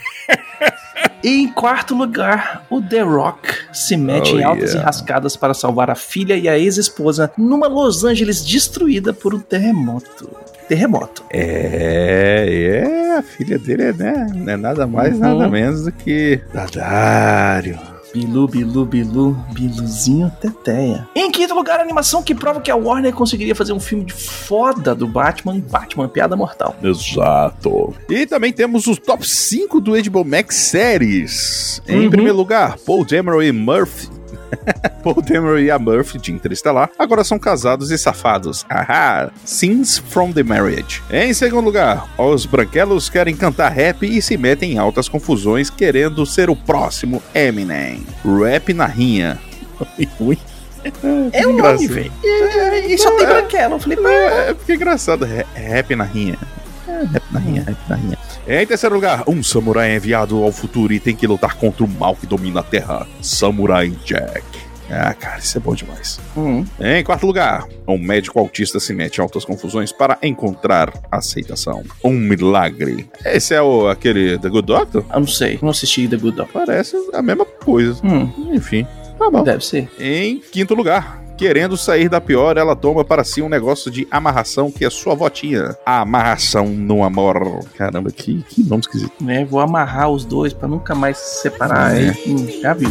E 1.23 1.29
em 1.41 1.47
quarto 1.51 1.95
lugar, 1.95 2.65
o 2.69 2.81
The 2.81 3.01
Rock 3.01 3.53
se 3.71 3.95
mete 3.95 4.33
Oh, 4.33 4.39
em 4.39 4.43
altas 4.43 4.71
yeah. 4.71 4.81
enrascadas 4.81 5.35
para 5.37 5.53
salvar 5.53 5.89
a 5.89 5.95
filha 5.95 6.35
e 6.37 6.49
a 6.49 6.57
ex-esposa 6.59 7.31
numa 7.37 7.67
Los 7.67 8.03
Angeles 8.03 8.43
destruída 8.45 9.13
por 9.13 9.33
um 9.33 9.39
terremoto. 9.39 10.29
Terremoto. 10.67 11.23
É, 11.31 12.83
é. 12.85 13.17
A 13.17 13.21
filha 13.21 13.57
dele 13.57 13.83
é, 13.83 13.93
né? 13.93 14.27
Não 14.33 14.53
é 14.53 14.57
nada 14.57 14.85
mais, 14.87 15.13
Uhum. 15.13 15.19
nada 15.19 15.47
menos 15.49 15.83
do 15.85 15.91
que. 15.91 16.41
Dadário. 16.53 17.79
Bilu, 18.13 18.47
Bilu, 18.47 18.85
Bilu, 18.85 19.35
Biluzinho 19.53 20.31
Teteia. 20.39 21.07
Em 21.15 21.31
quinto 21.31 21.55
lugar, 21.55 21.79
a 21.79 21.81
animação 21.83 22.21
que 22.21 22.35
prova 22.35 22.61
que 22.61 22.69
a 22.69 22.75
Warner 22.75 23.11
conseguiria 23.11 23.55
fazer 23.55 23.73
um 23.73 23.79
filme 23.79 24.05
de 24.05 24.13
foda 24.13 24.93
do 24.93 25.07
Batman, 25.07 25.59
Batman 25.59 26.07
Piada 26.07 26.35
Mortal. 26.35 26.75
Exato. 26.83 27.93
E 28.07 28.27
também 28.27 28.53
temos 28.53 28.85
os 28.85 28.99
top 28.99 29.27
5 29.27 29.81
do 29.81 29.93
HBO 30.11 30.23
Max 30.23 30.55
Séries. 30.55 31.81
Em 31.87 32.03
Uhum. 32.03 32.09
primeiro 32.11 32.37
lugar, 32.37 32.77
Paul 32.85 33.03
Dameron 33.03 33.41
e 33.41 33.51
Murphy. 33.51 34.12
Paul 35.03 35.21
Dameron 35.21 35.59
e 35.59 35.69
a 35.71 35.77
Murphy 35.79 36.17
de 36.17 36.31
Interestelar 36.31 36.89
agora 36.97 37.23
são 37.23 37.37
casados 37.39 37.91
e 37.91 37.97
safados. 37.97 38.65
Ahá! 38.69 39.29
Scenes 39.45 39.97
from 39.97 40.31
the 40.31 40.43
Marriage. 40.43 41.01
Em 41.11 41.33
segundo 41.33 41.65
lugar, 41.65 42.07
os 42.17 42.45
branquelos 42.45 43.09
querem 43.09 43.35
cantar 43.35 43.69
rap 43.69 44.03
e 44.05 44.21
se 44.21 44.37
metem 44.37 44.73
em 44.73 44.77
altas 44.77 45.07
confusões 45.09 45.69
querendo 45.69 46.25
ser 46.25 46.49
o 46.49 46.55
próximo 46.55 47.21
Eminem. 47.33 48.05
Rap 48.23 48.73
na 48.73 48.85
rinha. 48.85 49.39
Ui, 50.19 50.37
É 51.31 51.47
o 51.47 51.53
nome, 51.53 51.87
velho. 51.87 52.11
E 52.23 52.97
só 52.97 53.09
tem 53.15 53.25
branquela. 53.25 53.75
Eu 53.75 53.79
falei, 53.79 53.97
É, 54.05 54.49
é 54.49 54.53
porque 54.53 54.73
é 54.73 54.75
engraçado. 54.75 55.25
Ra- 55.25 55.45
Rap 55.55 55.95
na 55.95 56.03
rinha. 56.03 56.37
É, 57.01 57.03
rap 57.05 57.23
na 57.31 57.39
rinha, 57.39 57.63
rap 57.63 57.77
na 57.89 57.95
rinha. 57.95 58.17
Em 58.47 58.65
terceiro 58.67 58.93
lugar, 58.95 59.23
um 59.27 59.41
samurai 59.41 59.91
é 59.91 59.95
enviado 59.95 60.43
ao 60.43 60.51
futuro 60.51 60.93
e 60.93 60.99
tem 60.99 61.15
que 61.15 61.25
lutar 61.27 61.55
contra 61.55 61.83
o 61.83 61.87
mal 61.87 62.15
que 62.15 62.27
domina 62.27 62.59
a 62.59 62.63
Terra. 62.63 63.07
Samurai 63.21 63.89
Jack. 64.05 64.43
Ah, 64.89 65.13
cara, 65.13 65.39
isso 65.39 65.57
é 65.57 65.61
bom 65.61 65.73
demais. 65.73 66.19
hum, 66.37 66.63
Em 66.79 67.03
quarto 67.03 67.25
lugar, 67.25 67.65
um 67.87 67.97
médico 67.97 68.37
autista 68.39 68.79
se 68.79 68.93
mete 68.93 69.17
em 69.17 69.21
altas 69.21 69.43
confusões 69.45 69.91
para 69.91 70.19
encontrar 70.21 70.93
aceitação. 71.09 71.83
Um 72.03 72.11
milagre. 72.11 73.09
Esse 73.25 73.55
é 73.55 73.61
o 73.61 73.87
aquele 73.87 74.37
The 74.37 74.49
Good 74.49 74.67
Doctor? 74.67 75.05
eu 75.11 75.19
não 75.21 75.25
sei. 75.27 75.57
Não 75.61 75.69
assisti 75.69 76.07
The 76.07 76.17
Good 76.17 76.35
Doctor. 76.37 76.65
Parece 76.65 76.95
a 77.13 77.21
mesma 77.23 77.45
coisa. 77.45 77.99
Hum, 78.05 78.29
Enfim, 78.53 78.85
tá 79.17 79.31
bom. 79.31 79.41
deve 79.43 79.65
ser. 79.65 79.89
Em 79.97 80.39
quinto 80.51 80.75
lugar, 80.75 81.22
querendo 81.37 81.75
sair 81.77 82.09
da 82.09 82.21
pior, 82.21 82.57
ela 82.57 82.75
toma 82.75 83.03
para 83.03 83.23
si 83.23 83.41
um 83.41 83.49
negócio 83.49 83.89
de 83.91 84.07
amarração 84.11 84.71
que 84.71 84.85
é 84.85 84.89
sua 84.89 85.15
votinha. 85.15 85.75
Amarração 85.85 86.67
no 86.67 87.03
amor. 87.03 87.59
Caramba, 87.77 88.11
que, 88.11 88.43
que 88.49 88.63
nome 88.63 88.81
esquisito. 88.81 89.11
né? 89.21 89.45
Vou 89.45 89.59
amarrar 89.59 90.09
os 90.09 90.25
dois 90.25 90.53
pra 90.53 90.67
nunca 90.67 90.93
mais 90.95 91.17
se 91.17 91.41
separar. 91.41 91.95
É. 91.95 92.07
É. 92.07 92.11
Hum, 92.27 92.47
já 92.61 92.73
vi. 92.73 92.87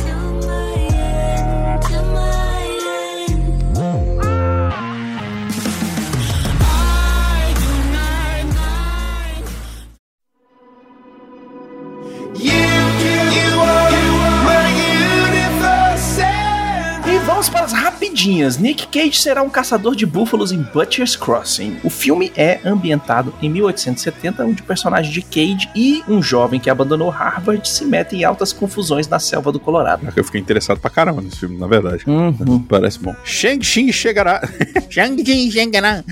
Rapidinhas, 18.23 18.57
Nick 18.57 18.87
Cage 18.87 19.17
será 19.21 19.43
um 19.43 19.50
caçador 19.50 19.97
de 19.97 20.07
búfalos 20.07 20.52
em 20.52 20.59
Butcher's 20.73 21.17
Crossing. 21.17 21.79
O 21.83 21.91
filme 21.91 22.31
é 22.37 22.61
ambientado 22.64 23.35
em 23.43 23.50
1870, 23.50 24.45
onde 24.45 24.62
o 24.62 24.64
personagem 24.64 25.11
de 25.11 25.23
Cage 25.23 25.69
e 25.75 26.05
um 26.09 26.23
jovem 26.23 26.61
que 26.61 26.71
abandonou 26.71 27.09
Harvard 27.11 27.69
se 27.69 27.85
metem 27.85 28.21
em 28.21 28.25
altas 28.25 28.52
confusões 28.52 29.09
na 29.09 29.19
selva 29.19 29.50
do 29.50 29.59
Colorado. 29.59 30.07
Eu 30.14 30.23
fiquei 30.23 30.41
interessado 30.41 30.79
pra 30.79 30.88
caramba 30.88 31.21
nesse 31.21 31.38
filme, 31.38 31.59
na 31.59 31.67
verdade. 31.67 32.05
Uhum. 32.07 32.62
Parece 32.62 33.00
bom. 33.00 33.12
Shang-Chi 33.25 33.93
chegará. 33.93 34.41
Shang-Chi 34.88 35.50
chegará. 35.50 36.05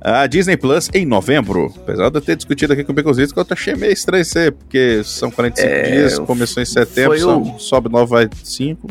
A 0.00 0.28
Disney 0.28 0.56
Plus 0.56 0.88
em 0.94 1.04
novembro. 1.04 1.72
Apesar 1.78 2.10
de 2.10 2.16
eu 2.16 2.20
ter 2.22 2.36
discutido 2.36 2.74
aqui 2.74 2.84
com 2.84 2.92
o 2.92 2.94
Beconzitos, 2.94 3.32
que 3.32 3.38
eu 3.40 3.46
achei 3.50 3.74
meio 3.74 3.92
estranho 3.92 4.24
ser, 4.24 4.52
porque 4.52 5.02
são 5.04 5.32
45 5.32 5.68
É, 5.68 5.90
dias, 5.90 6.18
começou 6.20 6.62
em 6.62 6.66
setembro, 6.66 7.10
foi 7.10 7.18
são- 7.18 7.42
o- 7.42 7.58
sobe 7.58 7.88
9, 7.90 8.08
vai 8.08 8.28
5. 8.44 8.88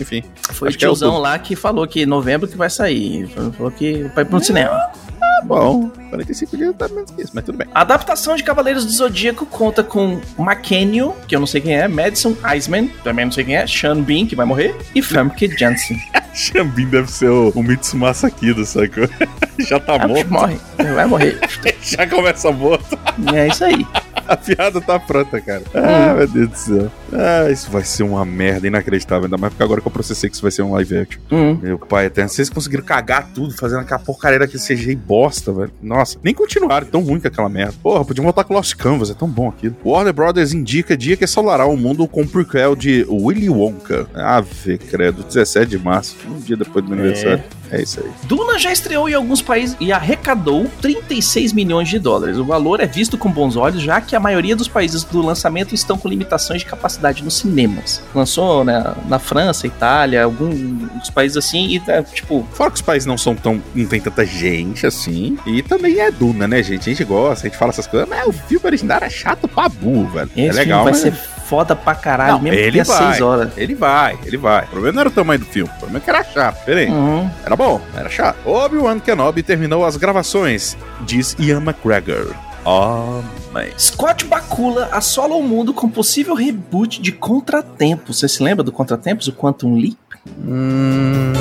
Enfim. 0.00 0.22
Foi 0.52 0.68
o 0.68 0.72
que 0.72 0.84
é 0.84 0.88
o 0.88 0.92
tiozão 0.92 1.14
do- 1.14 1.20
lá 1.20 1.38
que 1.38 1.54
falou 1.56 1.86
que 1.86 2.04
novembro 2.06 2.46
que 2.48 2.56
vai 2.56 2.70
sair. 2.70 3.28
Falou 3.56 3.70
que 3.70 4.02
vai 4.14 4.24
pro 4.24 4.40
cinema. 4.40 4.70
Tá 5.18 5.42
bom. 5.44 5.88
45 6.10 6.56
dias 6.56 6.74
tá 6.76 6.88
menos 6.88 7.10
que 7.12 7.22
isso, 7.22 7.30
mas 7.34 7.44
tudo 7.44 7.58
bem. 7.58 7.68
A 7.74 7.82
adaptação 7.82 8.34
de 8.34 8.42
Cavaleiros 8.42 8.84
do 8.84 8.90
Zodíaco 8.90 9.46
conta 9.46 9.84
com 9.84 10.20
McKenny, 10.38 11.00
que 11.28 11.34
eu 11.36 11.40
não 11.40 11.46
sei 11.46 11.60
quem 11.60 11.76
é, 11.76 11.86
Madison 11.86 12.34
Eisman, 12.52 12.88
também 13.04 13.24
não 13.24 13.32
sei 13.32 13.44
quem 13.44 13.56
é, 13.56 13.66
Sean 13.66 14.00
Bean, 14.02 14.26
que 14.26 14.34
vai 14.34 14.44
morrer, 14.46 14.74
e 14.94 15.00
Famke 15.02 15.48
Janssen. 15.56 16.00
Xambin 16.34 16.86
deve 16.88 17.10
ser 17.10 17.28
o, 17.30 17.50
o 17.54 17.62
Mitsumasa 17.62 18.30
Kido, 18.30 18.64
sacou? 18.64 19.08
Já 19.58 19.78
tá 19.80 19.94
Ah, 20.00 20.06
morto. 20.08 20.30
morre, 20.30 20.56
vai 20.94 21.06
morrer. 21.06 21.38
Já 21.82 22.06
começa 22.06 22.50
morto. 22.52 22.98
É 23.34 23.48
isso 23.48 23.64
aí. 23.64 23.86
A 24.30 24.36
piada 24.36 24.78
tá 24.80 24.98
pronta, 24.98 25.40
cara. 25.40 25.62
Ah, 25.74 26.14
meu 26.14 26.28
Deus 26.28 26.48
do 26.50 26.56
céu. 26.56 26.92
Ah, 27.12 27.50
isso 27.50 27.70
vai 27.70 27.82
ser 27.82 28.02
uma 28.02 28.24
merda 28.24 28.66
inacreditável. 28.66 29.24
Ainda 29.24 29.38
mais 29.38 29.52
porque 29.52 29.62
agora 29.62 29.80
que 29.80 29.86
eu 29.86 29.90
processei 29.90 30.28
que 30.28 30.34
isso 30.36 30.42
vai 30.42 30.50
ser 30.50 30.62
um 30.62 30.72
live 30.72 30.98
action. 30.98 31.20
Hum. 31.32 31.58
Meu 31.62 31.78
pai 31.78 32.06
eterno. 32.06 32.28
Vocês 32.28 32.50
conseguiram 32.50 32.84
cagar 32.84 33.30
tudo, 33.34 33.56
fazendo 33.56 33.80
aquela 33.80 33.98
porcaria 33.98 34.38
daquele 34.38 34.62
CGI 34.62 34.94
bosta, 34.94 35.50
velho. 35.52 35.72
Nossa, 35.82 36.18
nem 36.22 36.34
continuaram. 36.34 36.86
Tão 36.86 37.02
ruim 37.02 37.20
que 37.20 37.26
aquela 37.26 37.48
merda. 37.48 37.74
Porra, 37.82 38.04
podiam 38.04 38.24
voltar 38.24 38.44
com 38.44 38.52
Lost 38.52 38.76
Canvas, 38.76 39.10
é 39.10 39.14
tão 39.14 39.28
bom 39.28 39.48
aquilo. 39.48 39.74
Warner 39.82 40.12
Brothers 40.12 40.52
indica 40.52 40.96
dia 40.96 41.16
que 41.16 41.24
assolará 41.24 41.64
o 41.64 41.76
mundo 41.76 42.06
com 42.06 42.22
o 42.22 42.28
prequel 42.28 42.76
de 42.76 43.06
Willy 43.08 43.48
Wonka. 43.48 44.08
Ave, 44.14 44.76
credo. 44.76 45.22
17 45.22 45.70
de 45.70 45.78
março, 45.78 46.16
um 46.28 46.38
dia 46.38 46.56
depois 46.56 46.84
do 46.84 46.90
meu 46.90 47.00
aniversário. 47.00 47.42
É 47.70 47.82
isso 47.82 48.00
aí. 48.00 48.10
Duna 48.24 48.58
já 48.58 48.72
estreou 48.72 49.08
em 49.08 49.14
alguns 49.14 49.42
países 49.42 49.76
e 49.80 49.92
arrecadou 49.92 50.66
36 50.80 51.52
milhões 51.52 51.88
de 51.88 51.98
dólares. 51.98 52.36
O 52.36 52.44
valor 52.44 52.80
é 52.80 52.86
visto 52.86 53.18
com 53.18 53.30
bons 53.30 53.56
olhos, 53.56 53.82
já 53.82 54.00
que 54.00 54.16
a 54.16 54.17
maioria 54.20 54.54
dos 54.56 54.68
países 54.68 55.04
do 55.04 55.20
lançamento 55.20 55.74
estão 55.74 55.96
com 55.98 56.08
limitações 56.08 56.60
de 56.60 56.66
capacidade 56.66 57.22
nos 57.22 57.38
cinemas. 57.38 58.02
Lançou 58.14 58.64
né, 58.64 58.94
na 59.08 59.18
França, 59.18 59.66
Itália, 59.66 60.24
alguns 60.24 61.10
países 61.10 61.36
assim, 61.36 61.68
e 61.74 61.80
tá, 61.80 62.02
tipo, 62.02 62.46
Fora 62.52 62.70
que 62.70 62.76
os 62.76 62.82
países 62.82 63.06
não 63.06 63.18
são 63.18 63.34
tão. 63.34 63.62
não 63.74 63.86
tem 63.86 64.00
tanta 64.00 64.24
gente 64.24 64.86
assim. 64.86 65.38
E 65.46 65.62
também 65.62 65.98
é 66.00 66.10
Duna, 66.10 66.46
né, 66.48 66.62
gente? 66.62 66.88
A 66.88 66.92
gente 66.92 67.04
gosta, 67.04 67.46
a 67.46 67.48
gente 67.50 67.58
fala 67.58 67.70
essas 67.70 67.86
coisas. 67.86 68.08
Mas 68.08 68.26
o 68.26 68.32
filme 68.32 68.64
original 68.66 68.98
é 69.02 69.10
chato 69.10 69.46
pra 69.48 69.68
burro, 69.68 70.08
velho. 70.08 70.30
esse 70.36 70.48
é 70.48 70.52
legal, 70.52 70.84
vai 70.84 70.92
mas. 70.92 71.02
ser 71.02 71.12
foda 71.12 71.74
pra 71.74 71.94
caralho, 71.94 72.32
Não, 72.34 72.40
mesmo 72.40 72.58
que 72.58 72.62
ele 72.62 72.72
tenha 72.72 72.84
vai. 72.84 73.12
6 73.12 73.20
horas. 73.22 73.50
Ele 73.56 73.74
vai, 73.74 74.18
ele 74.24 74.36
vai. 74.36 74.64
O 74.64 74.68
problema 74.68 74.92
não 74.94 75.00
era 75.00 75.08
o 75.08 75.12
tamanho 75.12 75.40
do 75.40 75.46
filme, 75.46 75.70
o 75.70 75.78
problema 75.78 75.98
é 75.98 76.00
que 76.00 76.10
era 76.10 76.22
chato. 76.24 76.58
Diferente. 76.58 76.92
Uhum. 76.92 77.30
Era 77.44 77.56
bom, 77.56 77.80
era 77.96 78.10
chato. 78.10 78.36
Obi-Wan 78.46 78.98
Kenobi 79.00 79.42
terminou 79.42 79.84
as 79.84 79.96
gravações, 79.96 80.76
diz 81.00 81.34
Ian 81.38 81.62
McGregor. 81.62 82.34
Oh, 82.64 83.22
mãe. 83.52 83.72
Scott 83.78 84.24
Bakula 84.26 84.88
assola 84.92 85.34
o 85.34 85.42
mundo 85.42 85.72
com 85.72 85.88
possível 85.88 86.34
reboot 86.34 87.00
de 87.00 87.12
Contratempo. 87.12 88.12
Você 88.12 88.28
se 88.28 88.42
lembra 88.42 88.62
do 88.62 88.72
Contratempos, 88.72 89.26
o 89.28 89.32
Quantum 89.32 89.74
Leap? 89.74 89.96
Hum, 90.38 91.32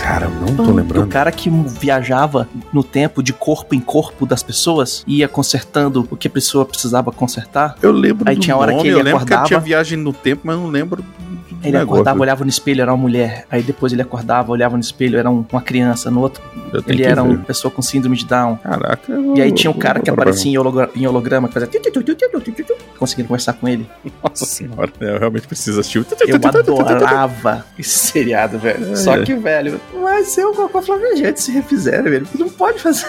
cara, 0.00 0.26
eu 0.26 0.30
não 0.30 0.46
tô 0.56 0.62
Do 0.64 0.72
lembrando. 0.72 1.06
cara 1.08 1.30
que 1.32 1.48
viajava 1.50 2.48
no 2.72 2.82
tempo 2.82 3.22
de 3.22 3.32
corpo 3.32 3.74
em 3.74 3.80
corpo 3.80 4.26
das 4.26 4.42
pessoas, 4.42 5.02
ia 5.06 5.28
consertando 5.28 6.06
o 6.10 6.16
que 6.16 6.26
a 6.26 6.30
pessoa 6.30 6.64
precisava 6.64 7.10
consertar. 7.12 7.76
Eu 7.82 7.92
lembro 7.92 8.28
Aí 8.28 8.34
do 8.36 8.40
tinha 8.40 8.56
hora 8.56 8.72
que 8.72 8.76
nome, 8.78 8.88
ele 8.90 8.98
eu 9.00 9.04
lembro 9.04 9.16
acordava- 9.18 9.42
que 9.42 9.48
tinha 9.48 9.60
viagem 9.60 9.98
no 9.98 10.12
tempo, 10.12 10.42
mas 10.44 10.56
eu 10.56 10.62
não 10.62 10.68
lembro 10.70 11.04
ele 11.62 11.78
negócio. 11.78 11.94
acordava, 11.94 12.20
olhava 12.20 12.44
no 12.44 12.50
espelho, 12.50 12.82
era 12.82 12.92
uma 12.92 13.00
mulher. 13.00 13.46
Aí 13.50 13.62
depois 13.62 13.92
ele 13.92 14.02
acordava, 14.02 14.50
olhava 14.50 14.76
no 14.76 14.80
espelho, 14.80 15.18
era 15.18 15.30
um, 15.30 15.44
uma 15.50 15.62
criança. 15.62 16.10
No 16.10 16.20
outro, 16.20 16.42
ele 16.86 17.04
era 17.04 17.22
ver. 17.22 17.28
uma 17.28 17.38
pessoa 17.38 17.70
com 17.70 17.80
síndrome 17.80 18.16
de 18.16 18.24
Down. 18.24 18.56
Caraca. 18.56 19.12
Eu, 19.12 19.36
e 19.36 19.42
aí 19.42 19.52
tinha 19.52 19.70
um 19.70 19.78
cara 19.78 20.00
que 20.00 20.10
aparecia 20.10 20.52
em 20.52 20.58
holograma, 20.58 20.92
em 20.94 21.06
holograma 21.06 21.48
que 21.48 21.54
fazia. 21.54 21.68
Conseguindo 22.98 23.28
conversar 23.28 23.52
com 23.54 23.68
ele. 23.68 23.88
Nossa 24.22 24.44
senhora, 24.44 24.92
eu 25.00 25.18
realmente 25.18 25.46
preciso 25.46 25.80
assistir. 25.80 26.04
Eu 26.26 26.36
adorava 26.36 27.64
esse 27.78 27.98
seriado, 27.98 28.58
velho. 28.58 28.92
É, 28.92 28.96
Só 28.96 29.22
que, 29.22 29.34
velho, 29.34 29.80
mas 30.00 30.36
eu 30.36 30.52
com 30.52 30.78
a 30.78 30.82
Flamengo, 30.82 31.36
se 31.36 31.52
refizeram, 31.52 32.04
velho. 32.04 32.26
Não 32.38 32.48
pode 32.48 32.78
fazer. 32.80 33.06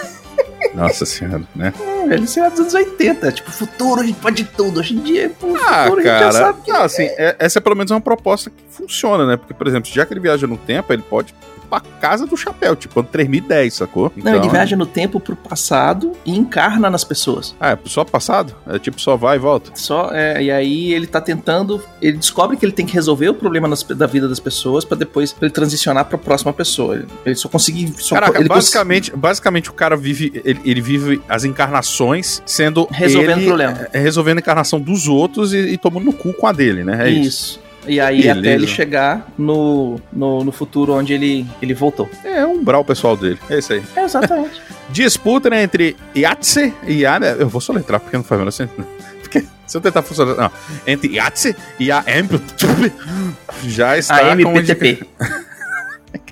Nossa 0.74 1.04
senhora, 1.04 1.42
né? 1.54 1.72
velho. 2.08 2.24
Isso 2.24 2.38
é 2.40 2.50
dos 2.50 2.60
anos 2.60 2.74
80. 2.74 3.32
Tipo, 3.32 3.50
futuro, 3.50 4.00
a 4.00 4.04
gente 4.04 4.18
pode 4.20 4.44
tudo. 4.44 4.80
Hoje 4.80 4.94
em 4.94 5.00
dia, 5.00 5.30
pô, 5.38 5.54
Ah, 5.56 5.84
futuro 5.84 6.00
a 6.00 6.02
gente 6.02 6.12
já 6.12 6.18
cara. 6.18 6.32
sabe 6.32 6.60
que 6.62 6.72
Não, 6.72 6.82
assim, 6.82 7.04
é- 7.04 7.36
essa 7.38 7.58
é 7.58 7.62
pelo 7.62 7.76
menos 7.76 7.90
uma 7.90 8.00
proposta 8.00 8.50
que 8.50 8.56
funciona, 8.70 9.26
né? 9.26 9.36
Porque, 9.36 9.54
por 9.54 9.66
exemplo, 9.66 9.90
já 9.92 10.04
que 10.04 10.12
ele 10.12 10.20
viaja 10.20 10.46
no 10.46 10.56
tempo, 10.56 10.92
ele 10.92 11.02
pode 11.02 11.32
ir 11.32 11.66
pra 11.70 11.80
casa 11.80 12.26
do 12.26 12.36
chapéu, 12.36 12.76
tipo, 12.76 13.00
ano 13.00 13.08
3010, 13.10 13.74
sacou? 13.74 14.12
Não, 14.16 14.34
ele 14.34 14.48
viaja 14.48 14.76
no 14.76 14.84
tempo 14.86 15.18
pro 15.18 15.34
passado 15.34 16.12
e 16.24 16.36
encarna 16.36 16.90
nas 16.90 17.02
pessoas. 17.04 17.54
Ah, 17.58 17.70
é 17.72 17.78
só 17.86 18.04
passado? 18.04 18.54
É 18.66 18.78
tipo, 18.78 19.00
só 19.00 19.16
vai 19.16 19.36
e 19.36 19.40
volta? 19.40 19.70
Só, 19.74 20.10
é, 20.12 20.42
e 20.42 20.50
aí 20.50 20.92
ele 20.92 21.06
tá 21.06 21.20
tentando. 21.20 21.82
Ele 22.02 22.18
descobre 22.18 22.56
que 22.56 22.64
ele 22.66 22.72
tem 22.72 22.84
que 22.84 22.92
resolver 22.92 23.28
o 23.30 23.34
problema 23.34 23.66
nas- 23.66 23.82
da 23.82 24.06
vida 24.06 24.28
das 24.28 24.38
pessoas 24.38 24.84
pra 24.84 24.96
depois 24.96 25.32
pra 25.32 25.46
ele 25.46 25.54
transicionar 25.54 26.04
pra 26.04 26.18
próxima 26.18 26.52
pessoa. 26.52 26.96
Ele, 26.96 27.06
ele 27.24 27.34
só 27.34 27.48
conseguir. 27.48 27.92
Só, 27.98 28.14
Caraca, 28.16 28.38
ele 28.38 28.48
cons- 28.48 28.56
basicamente, 28.58 29.10
basicamente 29.16 29.70
o 29.70 29.72
cara 29.72 29.96
vive, 29.96 30.32
ele, 30.54 30.70
ele 30.70 30.80
vive 30.80 31.20
as 31.28 31.44
encarnações 31.44 32.42
sendo 32.46 32.86
Resolvendo 32.90 33.38
ele, 33.38 33.46
problema. 33.46 33.88
é, 33.92 33.98
resolvendo 33.98 34.38
a 34.38 34.40
encarnação 34.40 34.80
dos 34.80 35.06
outros 35.08 35.52
e, 35.52 35.58
e 35.58 35.76
tomando 35.78 36.04
no 36.04 36.12
cu 36.12 36.32
com 36.32 36.46
a 36.46 36.52
dele, 36.52 36.84
né? 36.84 37.08
É 37.08 37.10
isso. 37.10 37.28
isso. 37.28 37.64
E 37.86 38.00
aí 38.00 38.22
Beleza. 38.22 38.38
até 38.40 38.54
ele 38.54 38.66
chegar 38.66 39.30
no, 39.36 40.00
no, 40.10 40.42
no 40.42 40.50
futuro 40.50 40.94
onde 40.94 41.12
ele, 41.12 41.46
ele 41.60 41.74
voltou. 41.74 42.08
É 42.24 42.44
um 42.46 42.52
umbral 42.60 42.82
pessoal 42.82 43.14
dele. 43.14 43.38
É 43.50 43.58
isso 43.58 43.74
aí. 43.74 43.82
exatamente. 43.96 44.62
Disputa 44.90 45.50
né, 45.50 45.62
entre 45.62 45.94
Yatse 46.16 46.72
e 46.86 47.00
Yara. 47.02 47.36
Eu 47.38 47.46
vou 47.48 47.60
soletrar 47.60 48.00
porque 48.00 48.16
não 48.16 48.24
faz 48.24 48.38
menor 48.38 48.50
sentido. 48.52 48.86
Porque 49.20 49.44
se 49.66 49.76
eu 49.76 49.80
tentar 49.80 50.02
funcionar. 50.02 50.34
Não. 50.36 50.50
Entre 50.86 51.14
Yatse 51.16 51.56
e 51.80 51.90
a 51.90 51.98
Amp. 52.00 52.32
Já 53.66 53.98
está 53.98 54.16
A 54.32 54.36
com 54.36 54.50
MPTP. 54.50 54.90
indica- 54.90 55.43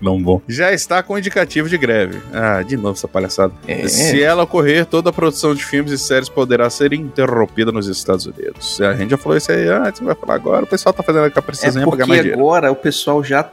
Não 0.03 0.21
bom. 0.21 0.43
Já 0.49 0.73
está 0.73 1.03
com 1.03 1.17
indicativo 1.17 1.69
de 1.69 1.79
greve. 1.79 2.21
Ah, 2.33 2.63
de 2.63 2.77
novo 2.77 2.91
essa 2.91 3.07
palhaçada. 3.09 3.53
É. 3.67 3.87
Se 3.87 4.23
ela 4.23 4.43
ocorrer, 4.43 4.85
toda 4.85 5.11
a 5.11 5.13
produção 5.13 5.55
de 5.55 5.65
filmes 5.65 5.93
e 5.93 5.99
séries 5.99 6.29
poderá 6.29 6.69
ser 6.69 6.93
interrompida 6.93 7.71
nos 7.71 7.87
Estados 7.87 8.27
Unidos. 8.27 8.81
A 8.81 8.95
gente 8.95 9.11
já 9.11 9.17
falou 9.17 9.39
isso 9.39 9.53
aí 9.53 9.69
antes, 9.69 10.01
vai 10.01 10.15
falar 10.15 10.35
agora. 10.35 10.65
O 10.65 10.67
pessoal 10.67 10.93
tá 10.93 11.03
fazendo 11.03 11.25
a 11.25 11.27
É 11.27 11.31
pra 11.31 11.43
ganhar 11.43 11.85
porque 11.85 12.05
mais 12.05 12.21
dinheiro. 12.21 12.39
agora 12.41 12.71
o 12.71 12.77
pessoal 12.77 13.23
já 13.23 13.49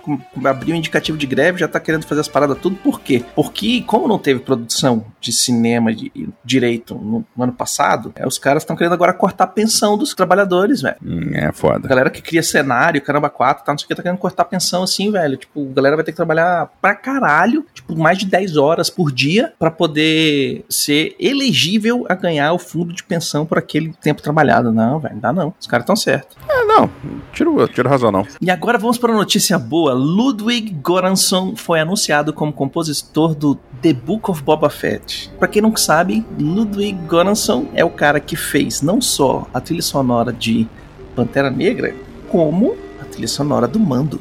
abriu 0.46 0.76
indicativo 0.76 1.18
de 1.18 1.28
greve, 1.28 1.60
já 1.60 1.68
tá 1.68 1.80
querendo 1.80 2.06
fazer 2.06 2.22
as 2.22 2.28
paradas 2.28 2.58
tudo. 2.58 2.76
Por 2.78 3.00
quê? 3.00 3.24
Porque, 3.36 3.82
como 3.84 4.08
não 4.08 4.18
teve 4.18 4.40
produção 4.40 5.06
de 5.22 5.32
cinema 5.32 5.94
de 5.94 6.12
direito 6.44 6.96
no, 6.96 7.26
no 7.36 7.44
ano 7.44 7.54
passado, 7.54 8.12
é, 8.16 8.26
os 8.28 8.38
caras 8.40 8.64
estão 8.64 8.76
querendo 8.76 8.94
agora 8.94 9.14
cortar 9.14 9.44
a 9.44 9.48
pensão 9.48 9.98
dos 9.98 10.14
trabalhadores, 10.16 10.82
velho. 10.82 10.96
Hum, 11.06 11.32
é 11.34 11.52
foda. 11.52 11.86
A 11.86 11.90
galera 11.90 12.10
que 12.10 12.22
cria 12.22 12.42
cenário, 12.42 13.02
caramba, 13.02 13.30
quatro, 13.30 13.64
tá, 13.64 13.72
não 13.72 13.78
sei 13.78 13.86
o 13.86 13.88
que, 13.88 13.96
tá 13.96 14.02
querendo 14.02 14.18
cortar 14.18 14.44
a 14.44 14.46
pensão 14.46 14.84
assim, 14.84 15.12
velho. 15.12 15.38
Tipo, 15.38 15.70
a 15.70 15.74
galera 15.74 15.96
vai 15.96 16.06
ter 16.06 16.12
que 16.12 16.18
trabalhar 16.18 16.39
pra 16.82 16.96
caralho, 16.96 17.66
tipo, 17.74 17.98
mais 17.98 18.18
de 18.18 18.26
10 18.26 18.58
horas 18.58 18.90
por 18.90 19.12
dia 19.12 19.54
pra 19.58 19.72
poder 19.72 20.66
ser 20.70 21.16
elegível 21.20 22.06
a 22.10 22.16
ganhar 22.16 22.54
o 22.54 22.60
fundo 22.60 22.94
de 22.94 23.04
pensão 23.04 23.46
por 23.46 23.58
aquele 23.58 23.94
tempo 24.02 24.22
trabalhado. 24.22 24.72
Não, 24.72 25.00
velho, 25.00 25.16
não 25.16 25.22
dá 25.22 25.34
não. 25.34 25.54
Os 25.60 25.68
caras 25.68 25.84
estão 25.84 25.96
certos. 25.96 26.38
Ah, 26.48 26.66
não. 26.66 26.90
Tiro, 27.34 27.68
tiro 27.68 27.90
razão, 27.90 28.12
não. 28.12 28.26
E 28.42 28.50
agora 28.50 28.78
vamos 28.78 28.98
para 28.98 29.14
notícia 29.14 29.58
boa. 29.58 29.94
Ludwig 29.94 30.76
Göransson 30.86 31.56
foi 31.56 31.80
anunciado 31.80 32.34
como 32.34 32.54
compositor 32.54 33.36
do 33.36 33.56
The 33.82 33.94
Book 33.94 34.30
of 34.30 34.44
Boba 34.44 34.70
Fett. 34.70 35.32
Pra 35.40 35.48
quem 35.48 35.62
não 35.62 35.76
sabe, 35.76 36.26
Ludwig 36.40 36.98
Göransson 37.08 37.68
é 37.74 37.84
o 37.84 37.90
cara 37.90 38.20
que 38.20 38.36
fez 38.36 38.82
não 38.82 39.02
só 39.02 39.48
a 39.54 39.60
trilha 39.60 39.82
sonora 39.82 40.32
de 40.34 40.68
Pantera 41.16 41.50
Negra, 41.50 41.96
como 42.30 42.76
a 43.02 43.06
trilha 43.06 43.28
sonora 43.28 43.68
do 43.68 43.80
Mando. 43.80 44.20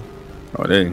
Olha 0.59 0.77
aí. 0.77 0.93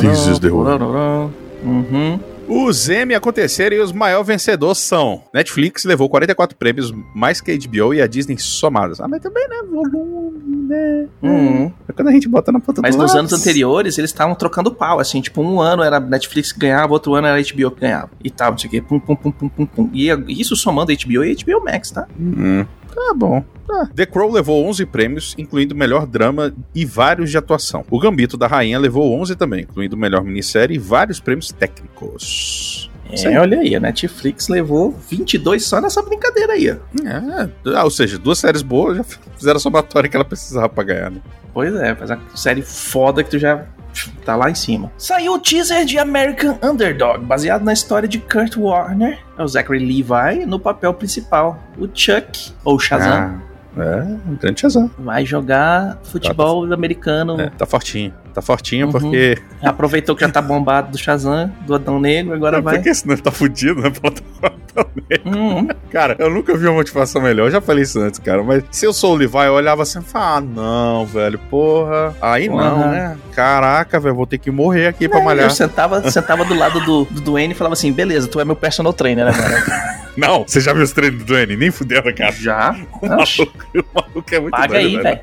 This 0.00 0.26
is 0.26 0.38
the 0.38 0.50
one. 0.50 1.32
Uhum. 1.62 2.20
Os 2.48 2.88
Emmy 2.88 3.14
aconteceram 3.14 3.76
e 3.76 3.80
os 3.80 3.92
maiores 3.92 4.26
vencedores 4.26 4.78
são 4.78 5.22
Netflix 5.34 5.84
levou 5.84 6.08
44 6.08 6.56
prêmios, 6.56 6.90
mais 7.14 7.42
que 7.42 7.50
a 7.50 7.58
HBO 7.58 7.92
e 7.92 8.00
a 8.00 8.06
Disney 8.06 8.38
somadas. 8.38 9.00
Ah, 9.02 9.06
mas 9.06 9.20
também, 9.20 9.46
né? 9.48 9.56
Volume, 9.70 10.66
né? 10.66 11.06
Uhum. 11.22 11.72
É 11.86 11.92
quando 11.92 12.08
a 12.08 12.12
gente 12.12 12.26
bota 12.26 12.50
na 12.50 12.58
ponta 12.58 12.80
Mas 12.80 12.96
do 12.96 13.02
nos 13.02 13.12
lápis. 13.12 13.32
anos 13.32 13.32
anteriores 13.34 13.98
eles 13.98 14.08
estavam 14.10 14.34
trocando 14.34 14.72
pau, 14.72 14.98
assim, 14.98 15.20
tipo, 15.20 15.42
um 15.42 15.60
ano 15.60 15.82
era 15.82 16.00
Netflix 16.00 16.50
que 16.50 16.58
ganhava, 16.58 16.90
outro 16.94 17.14
ano 17.14 17.26
era 17.26 17.38
HBO 17.38 17.70
que 17.70 17.80
ganhava. 17.82 18.08
E 18.24 18.30
tal, 18.30 18.52
não 18.52 18.58
sei 18.58 18.68
o 18.68 18.70
quê, 18.70 18.80
pum, 18.80 18.98
pum, 18.98 19.14
pum, 19.14 19.30
pum, 19.30 19.48
pum, 19.50 19.66
pum. 19.66 19.90
E 19.92 20.08
isso 20.28 20.56
somando 20.56 20.90
HBO 20.90 21.24
e 21.24 21.36
HBO 21.36 21.62
Max, 21.62 21.90
tá? 21.90 22.06
Hum. 22.18 22.64
Tá 22.94 23.14
bom. 23.14 23.44
Tá. 23.66 23.88
The 23.94 24.06
Crow 24.06 24.30
levou 24.32 24.64
11 24.66 24.86
prêmios, 24.86 25.34
incluindo 25.36 25.74
melhor 25.74 26.06
drama 26.06 26.54
e 26.74 26.84
vários 26.84 27.30
de 27.30 27.36
atuação. 27.36 27.84
O 27.90 27.98
Gambito 27.98 28.36
da 28.36 28.46
Rainha 28.46 28.78
levou 28.78 29.14
11 29.20 29.36
também, 29.36 29.62
incluindo 29.62 29.96
melhor 29.96 30.24
minissérie 30.24 30.76
e 30.76 30.78
vários 30.78 31.20
prêmios 31.20 31.52
técnicos. 31.52 32.90
É, 33.10 33.38
olha 33.40 33.60
aí, 33.60 33.74
a 33.74 33.80
Netflix 33.80 34.48
levou 34.48 34.94
22 35.08 35.64
só 35.64 35.80
nessa 35.80 36.02
brincadeira 36.02 36.52
aí. 36.52 36.68
É, 36.68 36.78
ah, 37.74 37.84
ou 37.84 37.90
seja, 37.90 38.18
duas 38.18 38.38
séries 38.38 38.60
boas 38.60 38.98
já 38.98 39.04
fizeram 39.36 39.56
a 39.56 39.60
somatória 39.60 40.10
que 40.10 40.16
ela 40.16 40.24
precisava 40.24 40.68
pra 40.68 40.84
ganhar, 40.84 41.10
né? 41.10 41.20
Pois 41.54 41.74
é, 41.74 41.94
faz 41.94 42.10
uma 42.10 42.20
série 42.36 42.62
foda 42.62 43.24
que 43.24 43.30
tu 43.30 43.38
já 43.38 43.66
tá 44.24 44.36
lá 44.36 44.50
em 44.50 44.54
cima. 44.54 44.90
Saiu 44.98 45.34
o 45.34 45.38
teaser 45.38 45.84
de 45.84 45.98
American 45.98 46.58
Underdog, 46.62 47.24
baseado 47.24 47.62
na 47.64 47.72
história 47.72 48.08
de 48.08 48.18
Kurt 48.18 48.56
Warner, 48.56 49.18
é 49.36 49.42
o 49.42 49.48
Zachary 49.48 49.78
Levi, 49.78 50.44
no 50.46 50.58
papel 50.58 50.92
principal. 50.94 51.58
O 51.78 51.88
Chuck, 51.92 52.52
ou 52.64 52.78
Shazam, 52.78 53.40
Ah, 53.76 53.82
é, 53.82 54.02
um 54.28 54.34
grande 54.36 54.60
Shazam. 54.60 54.90
vai 54.98 55.24
jogar 55.24 55.98
futebol 56.02 56.72
americano. 56.72 57.40
É, 57.40 57.50
tá 57.50 57.64
fortinho. 57.66 58.12
Tá 58.38 58.42
fortinho 58.42 58.86
Uhum. 58.86 58.92
porque. 58.92 59.36
Aproveitou 59.60 60.14
que 60.14 60.20
já 60.24 60.30
tá 60.30 60.40
bombado 60.40 60.92
do 60.92 60.98
Shazam, 60.98 61.52
do 61.66 61.74
Adão 61.74 61.98
Negro, 61.98 62.34
agora 62.34 62.60
vai. 62.60 62.76
Porque 62.76 62.94
senão 62.94 63.14
ele 63.14 63.22
tá 63.22 63.32
fudido, 63.32 63.80
né? 63.80 63.90
Plataforma 63.90 64.56
também. 64.72 65.20
Hum, 65.26 65.68
Cara, 65.90 66.14
eu 66.20 66.30
nunca 66.30 66.56
vi 66.56 66.66
uma 66.66 66.74
motivação 66.74 67.20
melhor. 67.20 67.46
Eu 67.46 67.50
já 67.50 67.60
falei 67.60 67.82
isso 67.82 67.98
antes, 67.98 68.20
cara. 68.20 68.44
Mas 68.44 68.62
se 68.70 68.86
eu 68.86 68.92
sou 68.92 69.14
o 69.14 69.16
Levi, 69.16 69.36
eu 69.38 69.54
olhava 69.54 69.82
assim 69.82 69.98
e 69.98 70.02
falava, 70.02 70.36
ah, 70.36 70.40
não, 70.40 71.04
velho, 71.06 71.36
porra. 71.50 72.14
Aí 72.22 72.48
não, 72.48 72.56
Porra. 72.58 72.86
né? 72.92 73.16
Caraca, 73.34 73.98
velho, 73.98 74.14
vou 74.14 74.26
ter 74.26 74.38
que 74.38 74.50
morrer 74.52 74.86
aqui 74.86 75.08
pra 75.08 75.20
malhar. 75.20 75.46
eu 75.46 75.50
sentava, 75.50 76.08
sentava 76.10 76.44
do 76.44 76.54
lado 76.54 76.78
do, 76.84 77.04
do 77.06 77.20
Duane 77.20 77.52
e 77.52 77.56
falava 77.56 77.72
assim: 77.72 77.92
beleza, 77.92 78.28
tu 78.28 78.38
é 78.38 78.44
meu 78.44 78.54
personal 78.56 78.92
trainer 78.92 79.26
agora. 79.26 79.88
Não, 80.16 80.42
você 80.46 80.60
já 80.60 80.72
viu 80.72 80.82
os 80.82 80.90
treinos 80.92 81.18
do 81.20 81.24
Duane? 81.24 81.56
Nem 81.56 81.70
fudeu, 81.70 82.02
cara. 82.14 82.32
Já? 82.32 82.76
O 83.00 83.06
maluco, 83.06 83.66
o 83.74 83.84
maluco 83.94 84.34
é 84.34 84.40
muito 84.40 84.50
Paga 84.52 84.74
doido, 84.74 84.86
aí, 84.96 85.02
velho. 85.02 85.20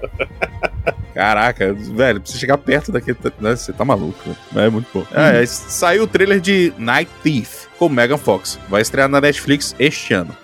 Caraca, 1.14 1.74
velho, 1.74 2.20
pra 2.22 2.30
você 2.32 2.38
chegar 2.38 2.58
perto 2.58 2.92
daquele. 3.14 3.36
né, 3.40 3.56
Você 3.56 3.74
tá 3.74 3.86
maluco, 3.86 4.18
né? 4.54 4.66
É 4.66 4.70
muito 4.70 4.88
bom. 4.94 5.06
É, 5.12 5.42
é, 5.42 5.46
saiu 5.46 6.04
o 6.04 6.08
trailer 6.08 6.40
de 6.40 6.74
Night 6.78 7.10
Thief 7.24 7.66
com 7.78 7.90
Megan 7.90 8.18
Fox. 8.18 8.60
Vai 8.70 8.82
estrear 8.82 9.08
na 9.10 9.20
Netflix 9.22 9.76
este 9.80 10.14
ano. 10.14 10.36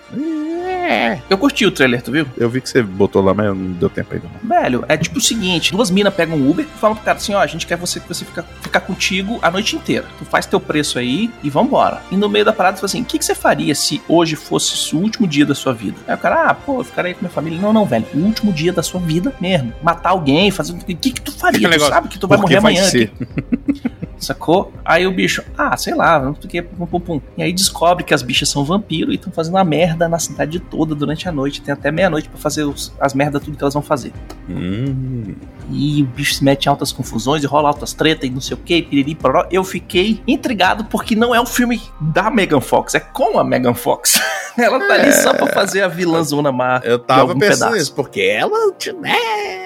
Eu 1.29 1.37
curti 1.37 1.65
o 1.65 1.71
trailer, 1.71 2.01
tu 2.01 2.11
viu? 2.11 2.25
Eu 2.37 2.49
vi 2.49 2.61
que 2.61 2.69
você 2.69 2.81
botou 2.81 3.21
lá, 3.21 3.33
mas 3.33 3.47
não 3.47 3.71
deu 3.73 3.89
tempo 3.89 4.13
ainda. 4.13 4.27
não. 4.43 4.49
Velho, 4.61 4.85
é 4.87 4.97
tipo 4.97 5.17
o 5.17 5.21
seguinte: 5.21 5.71
duas 5.71 5.89
minas 5.89 6.13
pegam 6.13 6.37
um 6.37 6.49
Uber 6.49 6.65
e 6.65 6.79
falam 6.79 6.95
pro 6.95 7.05
cara 7.05 7.17
assim: 7.17 7.33
ó, 7.33 7.39
a 7.39 7.47
gente 7.47 7.65
quer 7.65 7.77
você 7.77 7.99
que 7.99 8.07
você 8.07 8.25
fica, 8.25 8.43
ficar 8.61 8.81
contigo 8.81 9.39
a 9.41 9.49
noite 9.51 9.75
inteira. 9.75 10.05
Tu 10.19 10.25
faz 10.25 10.45
teu 10.45 10.59
preço 10.59 10.99
aí 10.99 11.29
e 11.43 11.49
vambora. 11.49 12.01
E 12.11 12.17
no 12.17 12.27
meio 12.29 12.45
da 12.45 12.53
parada, 12.53 12.77
tu 12.77 12.79
fala 12.81 12.85
assim: 12.87 13.01
o 13.01 13.05
que, 13.05 13.17
que 13.17 13.25
você 13.25 13.35
faria 13.35 13.73
se 13.75 14.01
hoje 14.07 14.35
fosse 14.35 14.95
o 14.95 14.99
último 14.99 15.27
dia 15.27 15.45
da 15.45 15.55
sua 15.55 15.73
vida? 15.73 15.97
Aí 16.07 16.15
o 16.15 16.17
cara, 16.17 16.49
ah, 16.49 16.53
pô, 16.53 16.79
eu 16.79 16.83
ficaria 16.83 17.13
com 17.13 17.21
minha 17.21 17.31
família. 17.31 17.59
Não, 17.59 17.71
não, 17.73 17.85
velho, 17.85 18.05
o 18.13 18.19
último 18.19 18.51
dia 18.51 18.73
da 18.73 18.83
sua 18.83 18.99
vida 18.99 19.33
mesmo. 19.39 19.73
Matar 19.81 20.09
alguém, 20.11 20.51
fazer. 20.51 20.73
O 20.73 20.77
que, 20.77 20.95
que 21.11 21.21
tu 21.21 21.31
faria? 21.31 21.67
Aquele 21.67 21.81
Tu 21.81 21.87
sabe 21.87 22.07
que 22.09 22.19
tu 22.19 22.27
vai 22.27 22.37
Porque 22.37 22.55
morrer 22.55 22.57
amanhã. 22.59 22.83
ser. 22.83 23.11
Sacou? 24.21 24.71
Aí 24.85 25.07
o 25.07 25.11
bicho, 25.11 25.43
ah, 25.57 25.75
sei 25.75 25.95
lá, 25.95 26.19
não 26.19 26.35
sei 26.35 26.45
o 26.45 26.47
que, 26.47 26.61
pum, 26.61 26.85
pum, 26.85 26.99
pum. 26.99 27.21
E 27.37 27.41
aí 27.43 27.51
descobre 27.51 28.03
que 28.03 28.13
as 28.13 28.21
bichas 28.21 28.47
são 28.49 28.63
vampiro 28.63 29.11
e 29.11 29.15
estão 29.15 29.33
fazendo 29.33 29.55
uma 29.55 29.63
merda 29.63 30.07
na 30.07 30.19
cidade 30.19 30.59
toda 30.59 30.93
durante 30.93 31.27
a 31.27 31.31
noite. 31.31 31.61
Tem 31.61 31.73
até 31.73 31.91
meia-noite 31.91 32.29
pra 32.29 32.37
fazer 32.37 32.63
os- 32.63 32.93
as 32.99 33.13
merdas, 33.15 33.41
tudo 33.43 33.57
que 33.57 33.63
elas 33.63 33.73
vão 33.73 33.81
fazer. 33.83 34.13
Hum, 34.49 35.35
E 35.73 36.03
o 36.03 36.05
bicho 36.05 36.33
se 36.35 36.43
mete 36.43 36.65
em 36.65 36.69
altas 36.69 36.91
confusões 36.91 37.43
e 37.43 37.47
rola 37.47 37.69
altas 37.69 37.93
tretas 37.93 38.27
e 38.27 38.29
não 38.29 38.41
sei 38.41 38.55
o 38.55 38.57
que, 38.59 38.81
piriri, 38.81 39.15
poró. 39.15 39.47
Eu 39.49 39.63
fiquei 39.63 40.21
intrigado 40.27 40.83
porque 40.85 41.15
não 41.15 41.33
é 41.33 41.39
um 41.39 41.45
filme 41.45 41.81
da 41.99 42.29
Megan 42.29 42.59
Fox, 42.59 42.93
é 42.95 42.99
com 42.99 43.39
a 43.39 43.43
Megan 43.43 43.73
Fox. 43.73 44.19
Ela 44.59 44.79
tá 44.85 44.95
ali 44.95 45.13
só 45.13 45.33
pra 45.33 45.47
fazer 45.47 45.81
a 45.81 45.87
vilãzona 45.87 46.51
má. 46.51 46.81
eu 46.83 46.99
tava 46.99 47.33
pensando 47.33 47.39
pedaço. 47.59 47.71
nisso, 47.75 47.95
porque 47.95 48.19
ela. 48.19 48.51
né, 48.99 49.15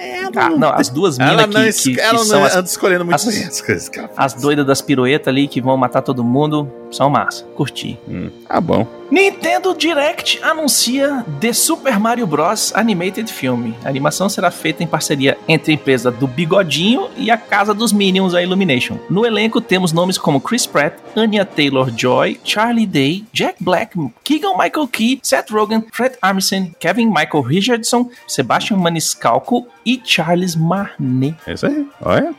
ela 0.06 0.30
Ah, 0.36 0.50
não, 0.50 0.68
as 0.72 0.88
duas 0.88 1.18
minas 1.18 1.32
ela 1.34 1.48
que, 1.48 1.54
não, 1.54 1.62
que- 1.62 1.68
es- 1.68 1.82
que 1.84 2.00
ela 2.00 2.18
são 2.24 2.38
não 2.40 2.46
as, 2.46 2.56
anda 2.56 2.68
escolhendo 2.68 3.04
muito 3.04 3.14
as- 3.14 3.24
bem 3.24 3.44
as 3.44 3.60
coisas, 3.60 3.88
cara. 3.88 4.10
as 4.16 4.34
doidas 4.34 4.66
das 4.66 4.80
piruetas 4.80 5.28
ali 5.28 5.48
que 5.48 5.60
vão 5.60 5.76
matar 5.76 6.02
todo 6.02 6.22
mundo, 6.22 6.70
são 6.90 7.08
massa. 7.10 7.44
Curti. 7.56 7.98
Hum, 8.08 8.30
ah, 8.48 8.60
bom. 8.60 8.86
Nintendo 9.10 9.72
Direct 9.72 10.42
anuncia 10.42 11.24
The 11.40 11.52
Super 11.52 11.98
Mario 12.00 12.26
Bros. 12.26 12.72
Animated 12.74 13.32
Film. 13.32 13.72
A 13.84 13.88
animação 13.88 14.28
será 14.28 14.50
feita 14.50 14.82
em 14.82 14.86
parceria 14.86 15.38
entre 15.46 15.72
a 15.72 15.74
empresa 15.74 16.10
do 16.10 16.26
Bigodinho 16.26 17.08
e 17.16 17.30
a 17.30 17.36
casa 17.36 17.72
dos 17.72 17.92
Minions, 17.92 18.34
a 18.34 18.42
Illumination. 18.42 18.98
No 19.08 19.24
elenco 19.24 19.60
temos 19.60 19.92
nomes 19.92 20.18
como 20.18 20.40
Chris 20.40 20.66
Pratt, 20.66 20.94
Anya 21.14 21.44
Taylor-Joy, 21.44 22.40
Charlie 22.42 22.86
Day, 22.86 23.24
Jack 23.32 23.62
Black, 23.62 23.96
Keegan-Michael 24.24 24.88
Key, 24.88 25.20
Seth 25.22 25.50
Rogen, 25.50 25.84
Fred 25.92 26.16
Armisen, 26.20 26.74
Kevin 26.80 27.06
Michael 27.06 27.42
Richardson, 27.44 28.10
Sebastian 28.26 28.78
Maniscalco 28.78 29.66
e 29.84 30.00
Charles 30.04 30.56
Marnet. 30.56 31.36
É 31.46 31.52
isso 31.52 31.66
aí. 31.66 31.86
Olha. 32.02 32.34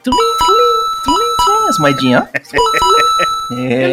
As 1.68 1.78
moedinhas, 1.80 2.24
ó. 2.24 2.28
É, 3.50 3.92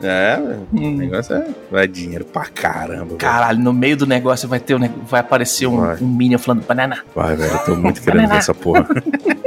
É, 0.00 0.36
velho. 0.36 0.68
O 0.72 0.78
hum. 0.78 0.96
negócio 0.96 1.34
é. 1.34 1.46
Vai 1.68 1.88
dinheiro 1.88 2.24
pra 2.24 2.44
caramba. 2.46 3.06
velho. 3.06 3.16
Caralho, 3.16 3.58
no 3.58 3.72
meio 3.72 3.96
do 3.96 4.06
negócio 4.06 4.48
vai 4.48 4.60
ter 4.60 4.76
um, 4.76 4.88
vai 5.04 5.18
aparecer 5.20 5.66
um, 5.66 5.80
Vai. 5.80 5.96
um 6.00 6.06
Minion 6.06 6.38
falando 6.38 6.64
banana. 6.64 6.98
Vai, 7.12 7.34
velho, 7.34 7.52
eu 7.52 7.58
tô 7.64 7.74
muito 7.74 8.00
querendo 8.00 8.28
ver 8.28 8.36
essa 8.36 8.54
porra. 8.54 8.86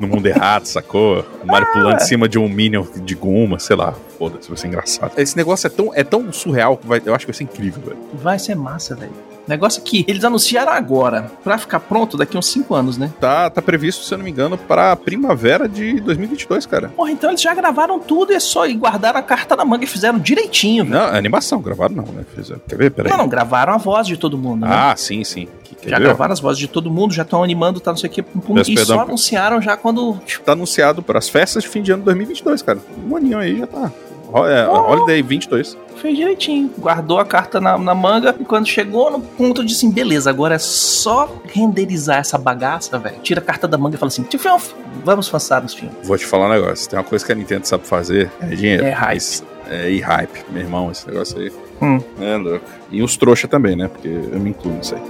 No 0.00 0.06
mundo 0.06 0.26
errado, 0.26 0.64
sacou? 0.64 1.26
O 1.42 1.46
Mario 1.46 1.66
pulando 1.72 1.96
em 1.96 2.04
cima 2.04 2.28
de 2.28 2.38
um 2.38 2.48
Minion 2.48 2.86
de 3.02 3.16
goma, 3.16 3.58
sei 3.58 3.74
lá. 3.74 3.92
Foda-se, 4.16 4.48
vai 4.48 4.56
ser 4.56 4.68
engraçado. 4.68 5.10
Esse 5.16 5.36
negócio 5.36 5.66
é 5.66 5.70
tão, 5.70 5.90
é 5.92 6.04
tão 6.04 6.32
surreal 6.32 6.76
que 6.76 6.86
vai, 6.86 7.02
eu 7.04 7.12
acho 7.16 7.26
que 7.26 7.32
vai 7.32 7.36
ser 7.36 7.42
incrível, 7.42 7.82
velho. 7.82 7.98
Vai 8.14 8.38
ser 8.38 8.54
massa, 8.54 8.94
velho. 8.94 9.10
Negócio 9.48 9.82
que 9.82 10.04
eles 10.06 10.22
anunciaram 10.24 10.72
agora, 10.72 11.30
pra 11.42 11.56
ficar 11.58 11.80
pronto 11.80 12.16
daqui 12.16 12.36
uns 12.36 12.46
5 12.46 12.74
anos, 12.74 12.98
né? 12.98 13.10
Tá, 13.18 13.48
tá 13.48 13.62
previsto, 13.62 14.04
se 14.04 14.12
eu 14.12 14.18
não 14.18 14.24
me 14.24 14.30
engano, 14.30 14.58
pra 14.58 14.94
primavera 14.94 15.66
de 15.68 16.00
2022, 16.00 16.66
cara. 16.66 16.88
Porra, 16.90 17.10
então 17.10 17.30
eles 17.30 17.40
já 17.40 17.54
gravaram 17.54 17.98
tudo 17.98 18.32
e 18.32 18.36
é 18.36 18.40
só 18.40 18.66
e 18.66 18.74
guardaram 18.74 19.18
a 19.18 19.22
carta 19.22 19.56
na 19.56 19.64
manga 19.64 19.84
e 19.84 19.86
fizeram 19.86 20.18
direitinho, 20.18 20.84
velho. 20.84 20.96
Não, 21.00 21.08
é 21.14 21.18
animação, 21.18 21.60
gravaram 21.62 21.94
não, 21.96 22.04
né? 22.04 22.24
Fizeram. 22.34 22.60
Quer 22.68 22.76
ver? 22.76 22.90
Peraí. 22.90 23.10
Não, 23.10 23.18
não, 23.18 23.28
gravaram 23.28 23.72
a 23.72 23.78
voz 23.78 24.06
de 24.06 24.16
todo 24.16 24.36
mundo, 24.36 24.66
né? 24.66 24.68
Ah, 24.70 24.94
sim, 24.96 25.24
sim. 25.24 25.48
Que- 25.64 25.74
Quer 25.76 25.90
já 25.90 25.98
ver? 25.98 26.04
gravaram 26.04 26.32
as 26.32 26.40
vozes 26.40 26.58
de 26.58 26.68
todo 26.68 26.90
mundo, 26.90 27.14
já 27.14 27.22
estão 27.22 27.42
animando, 27.42 27.80
tá 27.80 27.90
não 27.90 27.96
sei 27.98 28.10
o 28.10 28.12
que, 28.12 28.22
pum, 28.22 28.40
pum, 28.40 28.58
e 28.58 28.76
só 28.84 29.00
anunciaram 29.00 29.62
já 29.62 29.76
quando. 29.76 30.18
Tá 30.44 30.52
anunciado 30.52 31.02
para 31.02 31.18
as 31.18 31.28
festas 31.28 31.62
de 31.62 31.68
fim 31.68 31.80
de 31.82 31.90
ano 31.92 32.00
de 32.02 32.06
2022, 32.06 32.60
cara. 32.62 32.78
Um 33.08 33.16
aninho 33.16 33.38
aí 33.38 33.58
já 33.58 33.66
tá. 33.66 33.90
Ho- 34.32 34.46
é, 34.46 34.68
Oh. 34.68 34.92
Holiday 34.92 35.22
22. 35.22 35.76
Fez 35.96 36.16
direitinho. 36.16 36.70
Guardou 36.78 37.18
a 37.18 37.24
carta 37.24 37.60
na, 37.60 37.76
na 37.76 37.94
manga 37.94 38.34
e 38.38 38.44
quando 38.44 38.66
chegou 38.66 39.10
no 39.10 39.20
ponto 39.20 39.64
disse 39.64 39.84
assim: 39.84 39.90
beleza, 39.94 40.30
agora 40.30 40.54
é 40.54 40.58
só 40.58 41.28
renderizar 41.52 42.18
essa 42.18 42.38
bagaça, 42.38 42.98
velho. 42.98 43.16
Tira 43.22 43.40
a 43.40 43.44
carta 43.44 43.66
da 43.66 43.76
manga 43.76 43.96
e 43.96 43.98
fala 43.98 44.08
assim: 44.08 44.22
"Tio 44.22 44.38
Fion, 44.38 44.58
vamos 45.04 45.30
lançar 45.32 45.60
nos 45.62 45.74
filmes. 45.74 45.96
Vou 46.06 46.16
te 46.16 46.24
falar 46.24 46.46
um 46.46 46.50
negócio. 46.50 46.88
Tem 46.88 46.98
uma 46.98 47.04
coisa 47.04 47.24
que 47.26 47.32
a 47.32 47.34
Nintendo 47.34 47.66
sabe 47.66 47.84
fazer. 47.86 48.30
É 48.40 48.46
dinheiro. 48.54 48.84
É 48.84 48.90
hype. 48.90 49.14
Mas- 49.14 49.44
É, 49.70 49.90
e 49.90 50.00
hype, 50.00 50.44
meu 50.50 50.62
irmão, 50.62 50.90
esse 50.90 51.06
negócio 51.06 51.38
aí. 51.38 51.52
Hum. 51.82 52.00
É 52.20 52.36
louco. 52.38 52.64
E 52.90 53.02
os 53.02 53.18
trouxa 53.18 53.46
também, 53.46 53.76
né? 53.76 53.86
Porque 53.88 54.08
eu 54.08 54.40
me 54.40 54.48
incluo 54.50 54.72
nisso 54.74 54.94
aí. 54.94 55.02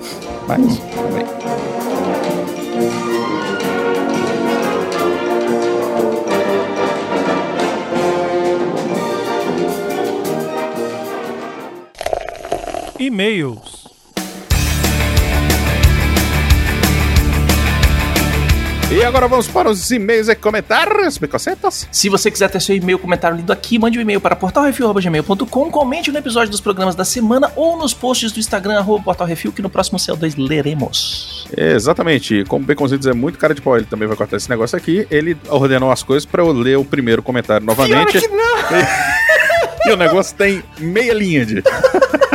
Mas, 0.48 0.58
Hum. 0.58 0.76
tudo 0.90 1.77
E-mails. 13.08 13.88
E 18.90 19.02
agora 19.02 19.26
vamos 19.26 19.48
para 19.48 19.70
os 19.70 19.90
e-mails 19.90 20.28
e 20.28 20.34
comentários, 20.34 21.16
becocetas. 21.16 21.88
Se 21.90 22.10
você 22.10 22.30
quiser 22.30 22.50
ter 22.50 22.60
seu 22.60 22.76
e-mail 22.76 22.98
comentário 22.98 23.38
lido 23.38 23.50
aqui, 23.50 23.78
mande 23.78 23.98
um 23.98 24.02
e-mail 24.02 24.20
para 24.20 24.36
portalrefil.gmail.com, 24.36 25.70
comente 25.70 26.12
no 26.12 26.18
episódio 26.18 26.50
dos 26.50 26.60
programas 26.60 26.94
da 26.94 27.04
semana 27.04 27.50
ou 27.56 27.78
nos 27.78 27.94
posts 27.94 28.30
do 28.30 28.40
Instagram, 28.40 28.78
arroba 28.78 29.04
portalrefil, 29.04 29.52
que 29.52 29.62
no 29.62 29.70
próximo 29.70 29.98
CO2 29.98 30.34
leremos. 30.36 31.48
Exatamente. 31.56 32.44
Como 32.46 32.62
o 32.62 32.66
Baconzitos 32.66 33.06
é 33.06 33.14
muito 33.14 33.38
cara 33.38 33.54
de 33.54 33.62
pau, 33.62 33.74
ele 33.74 33.86
também 33.86 34.06
vai 34.06 34.18
cortar 34.18 34.36
esse 34.36 34.50
negócio 34.50 34.76
aqui. 34.76 35.06
Ele 35.10 35.34
ordenou 35.48 35.90
as 35.90 36.02
coisas 36.02 36.26
para 36.26 36.42
eu 36.42 36.52
ler 36.52 36.76
o 36.76 36.84
primeiro 36.84 37.22
comentário 37.22 37.64
novamente. 37.64 38.20
Pior 38.20 38.20
que 38.20 38.28
não. 38.28 39.28
E 39.88 39.90
o 39.90 39.96
negócio 39.96 40.36
tem 40.36 40.62
meia 40.78 41.14
linha 41.14 41.46
de. 41.46 41.62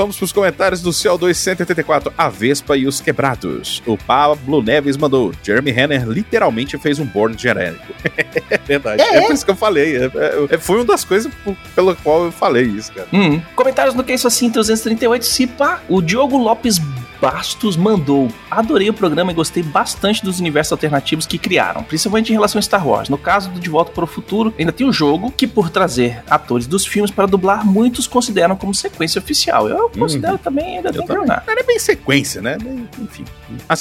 Vamos 0.00 0.16
para 0.16 0.24
os 0.24 0.32
comentários 0.32 0.80
do 0.80 0.88
CO2 0.92 1.34
184, 1.34 2.10
A 2.16 2.30
Vespa 2.30 2.74
e 2.74 2.86
os 2.86 3.02
Quebrados. 3.02 3.82
O 3.84 3.98
Pablo 3.98 4.62
Neves 4.62 4.96
mandou. 4.96 5.30
Jeremy 5.42 5.70
Renner 5.70 6.08
literalmente 6.08 6.78
fez 6.78 6.98
um 6.98 7.04
Born 7.04 7.36
genérico. 7.36 7.84
é 8.50 8.56
verdade. 8.64 9.02
É, 9.02 9.20
por 9.20 9.34
isso 9.34 9.44
que 9.44 9.50
eu 9.50 9.56
falei. 9.56 9.98
É- 9.98 10.10
é- 10.52 10.56
foi 10.58 10.76
uma 10.76 10.86
das 10.86 11.04
coisas 11.04 11.30
por- 11.44 11.54
pela 11.74 11.94
qual 11.94 12.24
eu 12.24 12.32
falei 12.32 12.64
isso, 12.64 12.90
cara. 12.94 13.08
Hum. 13.12 13.42
Comentários 13.54 13.94
no 13.94 14.02
Que 14.02 14.14
Isso 14.14 14.26
Assim 14.26 14.48
338, 14.48 15.22
Cipa, 15.26 15.82
o 15.86 16.00
Diogo 16.00 16.38
Lopes 16.38 16.78
Bastos 17.20 17.76
mandou: 17.76 18.28
Adorei 18.50 18.88
o 18.88 18.94
programa 18.94 19.30
e 19.32 19.34
gostei 19.34 19.62
bastante 19.62 20.22
dos 20.24 20.40
universos 20.40 20.72
alternativos 20.72 21.26
que 21.26 21.38
criaram, 21.38 21.82
principalmente 21.82 22.30
em 22.30 22.32
relação 22.32 22.58
a 22.58 22.62
Star 22.62 22.86
Wars. 22.86 23.08
No 23.08 23.18
caso 23.18 23.50
do 23.50 23.60
De 23.60 23.68
Volta 23.68 23.92
para 23.92 24.04
o 24.04 24.06
Futuro, 24.06 24.54
ainda 24.58 24.72
tem 24.72 24.86
o 24.86 24.92
jogo 24.92 25.30
que, 25.30 25.46
por 25.46 25.70
trazer 25.70 26.22
atores 26.28 26.66
dos 26.66 26.86
filmes 26.86 27.10
para 27.10 27.26
dublar, 27.26 27.64
muitos 27.66 28.06
consideram 28.06 28.56
como 28.56 28.74
sequência 28.74 29.18
oficial. 29.18 29.68
Eu 29.68 29.90
considero 29.90 30.38
também, 30.38 30.76
ainda 30.78 30.92
tem 30.92 31.06
que. 31.06 31.12
Não 31.12 31.24
é 31.24 31.62
bem 31.62 31.78
sequência, 31.78 32.40
né? 32.40 32.56
Enfim. 33.00 33.24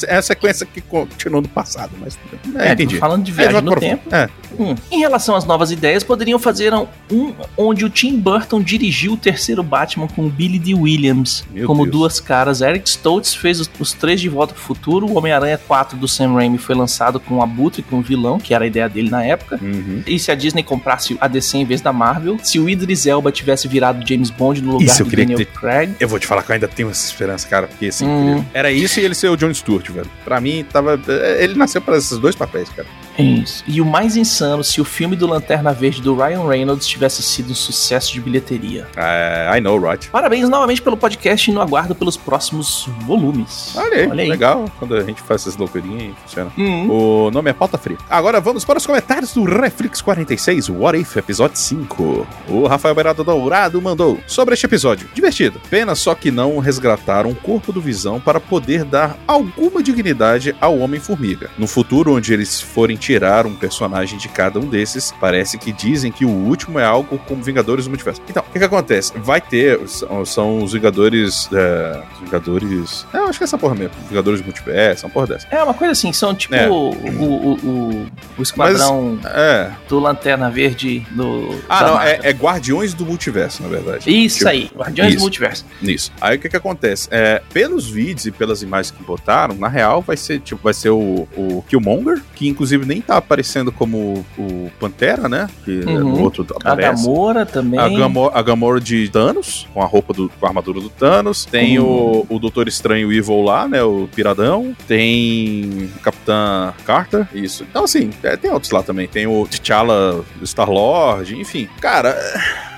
É 0.08 0.17
a 0.17 0.21
sequência 0.21 0.65
que 0.65 0.82
continuou 0.82 1.41
no 1.41 1.47
passado, 1.47 1.91
mas. 1.99 2.17
É, 2.56 2.69
É, 2.69 2.73
entendi. 2.73 2.97
falando 2.97 3.23
de 3.23 3.32
É, 3.32 3.36
viagem 3.36 3.54
vai 3.54 3.62
no 3.62 3.75
tempo. 3.75 4.13
É. 4.13 4.30
Hum. 4.60 4.75
Em 4.91 4.99
relação 4.99 5.36
às 5.36 5.45
novas 5.45 5.71
ideias, 5.71 6.04
poderiam 6.04 6.38
fazer 6.39 6.73
um 6.73 7.34
onde 7.58 7.86
o 7.86 7.89
Tim 7.89 8.19
Burton 8.19 8.62
dirigiu 8.62 9.13
o 9.13 9.17
terceiro 9.17 9.63
Batman 9.63 10.08
com 10.08 10.25
o 10.25 10.30
Billy 10.30 10.60
D. 10.60 10.73
Williams 10.73 11.45
Meu 11.52 11.65
como 11.67 11.84
Deus. 11.84 11.91
duas 11.95 12.19
caras. 12.19 12.62
Eric 12.62 12.88
Stoltz 12.89 13.28
fez 13.33 13.59
os, 13.59 13.69
os 13.79 13.93
três 13.93 14.19
de 14.21 14.29
Volta 14.29 14.53
pro 14.53 14.61
Futuro. 14.61 15.05
O 15.07 15.17
Homem-Aranha 15.17 15.57
4 15.67 15.97
do 15.97 16.07
Sam 16.07 16.33
Raimi 16.33 16.57
foi 16.57 16.75
lançado 16.75 17.19
com 17.19 17.35
o 17.35 17.41
Abutre, 17.43 17.81
com 17.83 17.99
o 17.99 18.01
vilão, 18.01 18.39
que 18.39 18.53
era 18.53 18.63
a 18.63 18.67
ideia 18.67 18.87
dele 18.89 19.09
na 19.09 19.23
época. 19.23 19.59
Uhum. 19.61 20.03
E 20.05 20.17
se 20.19 20.31
a 20.31 20.35
Disney 20.35 20.63
comprasse 20.63 21.17
a 21.19 21.27
DC 21.27 21.57
em 21.57 21.65
vez 21.65 21.81
da 21.81 21.91
Marvel? 21.93 22.37
Se 22.43 22.59
o 22.59 22.69
Idris 22.69 23.05
Elba 23.05 23.31
tivesse 23.31 23.67
virado 23.67 24.07
James 24.07 24.29
Bond 24.29 24.61
no 24.61 24.73
lugar 24.73 24.85
Isso 24.85 25.03
do 25.03 25.09
Daniel 25.15 25.37
que 25.37 25.45
Craig? 25.45 25.93
Eu 25.99 26.07
vou 26.07 26.19
te 26.19 26.27
falar 26.27 26.43
que 26.43 26.51
eu 26.51 26.53
ainda 26.55 26.67
tenho 26.67 26.89
essa 26.89 27.05
esperança, 27.05 27.47
cara, 27.47 27.67
porque 27.67 27.87
assim, 27.87 28.07
Hum. 28.07 28.43
era 28.53 28.71
isso 28.71 28.99
e 28.99 29.03
ele 29.05 29.15
ser 29.15 29.29
o 29.29 29.35
John 29.37 29.53
Stewart, 29.53 29.89
velho. 29.89 30.09
Pra 30.23 30.39
mim, 30.41 30.65
tava. 30.71 30.99
Ele 31.39 31.55
nasceu 31.55 31.81
para 31.81 31.97
esses 31.97 32.17
dois 32.17 32.35
papéis, 32.35 32.69
cara. 32.69 32.87
Isso. 33.21 33.63
E 33.67 33.82
o 33.82 33.86
mais 33.86 34.15
insano, 34.15 34.63
se 34.63 34.79
o 34.82 34.86
filme 34.86 35.15
do 35.15 35.27
Lanterna 35.27 35.73
Verde 35.73 36.01
do 36.01 36.15
Ryan 36.15 36.47
Reynolds 36.47 36.88
tivesse 36.88 37.21
sido 37.21 37.51
um 37.51 37.55
sucesso 37.55 38.13
de 38.13 38.21
bilheteria. 38.21 38.88
É, 38.95 39.58
I 39.58 39.62
know, 39.62 39.77
Rod. 39.77 40.08
Parabéns 40.08 40.47
novamente 40.49 40.82
pelo 40.82 40.97
podcast 40.97 41.49
e 41.49 41.53
no 41.53 41.62
aguardo 41.62 41.95
pelos 41.95 42.17
próximos 42.17 42.88
volumes. 43.01 43.73
Olha 43.75 44.12
aí, 44.12 44.29
legal 44.29 44.65
quando 44.77 44.95
a 44.95 45.03
gente 45.03 45.21
faz 45.21 45.41
essas 45.41 45.58
loucurinhas 45.58 46.15
funciona. 46.23 46.51
Hum. 46.58 46.89
O 46.89 47.32
nome 47.32 47.49
é 47.49 47.53
Pauta 47.53 47.77
Fria. 47.77 47.97
Agora 48.10 48.39
vamos 48.39 48.65
para 48.65 48.77
os 48.77 48.86
comentários 48.86 49.34
do 49.34 49.43
Reflex 49.43 50.01
46, 50.01 50.69
What 50.69 50.99
If, 50.99 51.17
episódio 51.17 51.58
5. 51.58 52.27
O 52.47 52.67
Rafael 52.67 52.95
Beirado 52.95 53.23
Dourado 53.23 53.82
mandou 53.82 54.19
sobre 54.27 54.53
este 54.53 54.65
episódio. 54.65 55.10
Divertido. 55.13 55.60
Pena 55.69 55.95
só 55.95 56.15
que 56.15 56.32
não 56.32 56.58
resgataram 56.60 57.32
o 57.32 57.36
corpo 57.36 57.71
do 57.71 57.82
Visão 57.82 58.19
para 58.19 58.39
poder 58.39 58.84
dar 58.84 59.17
alguma 59.27 59.82
dignidade 59.82 60.55
ao 60.60 60.77
Homem-Formiga. 60.79 61.49
No 61.58 61.67
futuro, 61.67 62.15
onde 62.15 62.34
eles 62.34 62.62
forem 62.62 62.97
tirar 63.10 63.48
um 63.48 63.56
personagem 63.56 64.19
de 64.19 64.28
cada 64.30 64.60
um 64.60 64.67
desses, 64.67 65.12
parece 65.19 65.58
que 65.58 65.72
dizem 65.72 66.12
que 66.12 66.26
o 66.26 66.30
último 66.30 66.78
é 66.78 66.86
algo 66.86 67.17
como 67.28 67.41
Vingadores 67.41 67.86
do 67.86 67.89
Multiverso. 67.89 68.22
Então, 68.30 68.43
o 68.48 68.52
que, 68.52 68.60
que 68.60 68.65
acontece? 68.65 69.13
Vai 69.17 69.41
ter, 69.41 69.80
são, 69.88 70.24
são 70.26 70.63
os 70.63 70.74
Vingadores. 70.74 71.50
É, 71.52 72.04
os 72.13 72.19
Vingadores. 72.19 73.08
É, 73.12 73.17
eu 73.17 73.24
acho 73.26 73.39
que 73.39 73.43
é 73.43 73.45
essa 73.45 73.58
porra 73.58 73.74
mesmo. 73.74 73.93
Vingadores 74.08 74.41
do 74.41 74.45
Multiverso, 74.45 75.08
uma 75.08 75.12
porra 75.12 75.26
dessa. 75.26 75.48
É 75.50 75.63
uma 75.63 75.74
coisa 75.74 75.93
assim, 75.93 76.13
são 76.13 76.36
tipo 76.36 76.54
É. 76.54 76.69
o, 76.69 76.74
o, 76.91 77.54
o, 77.63 78.08
o 78.38 78.41
esquadrão 78.43 79.17
É. 79.26 79.72
do 79.88 80.00
Lanterna 80.00 80.52
Verde 80.52 81.00
do. 81.10 81.60
Ah, 81.67 81.84
não, 81.84 82.00
é, 82.02 82.19
é 82.22 82.30
Guardiões 82.32 82.93
do 82.93 83.06
Multiverso, 83.08 83.63
na 83.63 83.69
verdade. 83.69 84.08
Isso 84.08 84.38
Tipo, 84.39 84.50
aí, 84.50 84.72
Guardiões 84.76 85.10
isso. 85.10 85.17
do 85.17 85.22
Multiverso. 85.24 85.65
Isso. 85.82 86.12
Aí 86.22 86.38
o 86.38 86.39
que 86.39 86.48
que 86.48 86.56
acontece? 86.58 87.08
É, 87.10 87.41
pelos 87.52 87.89
vídeos 87.89 88.28
e 88.28 88.32
pelas 88.32 88.62
imagens 88.62 88.91
que 88.95 89.04
botaram, 89.04 89.56
na 89.56 89.67
real 89.67 90.02
vai 90.04 90.15
ser 90.15 90.39
tipo 90.41 90.62
vai 90.63 90.74
ser 90.76 90.89
o, 90.91 91.28
o 91.36 91.63
Killmonger, 91.67 92.22
que 92.36 92.48
inclusive 92.48 92.86
nem 92.86 92.98
tá 93.01 93.17
aparecendo 93.17 93.71
como 93.71 94.25
o 94.38 94.71
Pantera, 94.79 95.27
né? 95.29 95.47
Que 95.65 95.79
Uhum. 95.79 95.99
no 95.99 96.21
outro 96.23 96.45
A 96.51 96.57
aparece. 96.57 97.03
Gamora 97.05 97.45
também. 97.45 97.79
A 97.79 97.89
Gamora, 97.89 98.38
a 98.38 98.41
Gamora 98.41 98.79
de 98.79 99.09
Thanos, 99.09 99.67
com 99.73 99.81
a 99.81 99.85
roupa 99.85 100.13
do, 100.13 100.29
com 100.39 100.45
a 100.45 100.49
armadura 100.49 100.79
do 100.79 100.89
Thanos. 100.89 101.45
Tem 101.45 101.79
o, 101.79 102.25
o 102.29 102.39
Doutor 102.39 102.67
Estranho 102.67 103.12
Evil 103.12 103.41
lá, 103.41 103.67
né? 103.67 103.81
O 103.83 104.07
Piradão. 104.15 104.75
Tem 104.88 105.89
o 105.95 105.99
Capitã 106.01 106.73
Carter. 106.85 107.27
Isso. 107.33 107.65
Então, 107.69 107.83
assim, 107.85 108.09
é, 108.23 108.35
tem 108.38 108.51
outros 108.51 108.71
lá 108.71 108.83
também. 108.83 109.07
Tem 109.07 109.27
o 109.27 109.47
T'Challa 109.47 110.23
Star-Lord, 110.43 111.35
enfim. 111.38 111.67
Cara, 111.81 112.15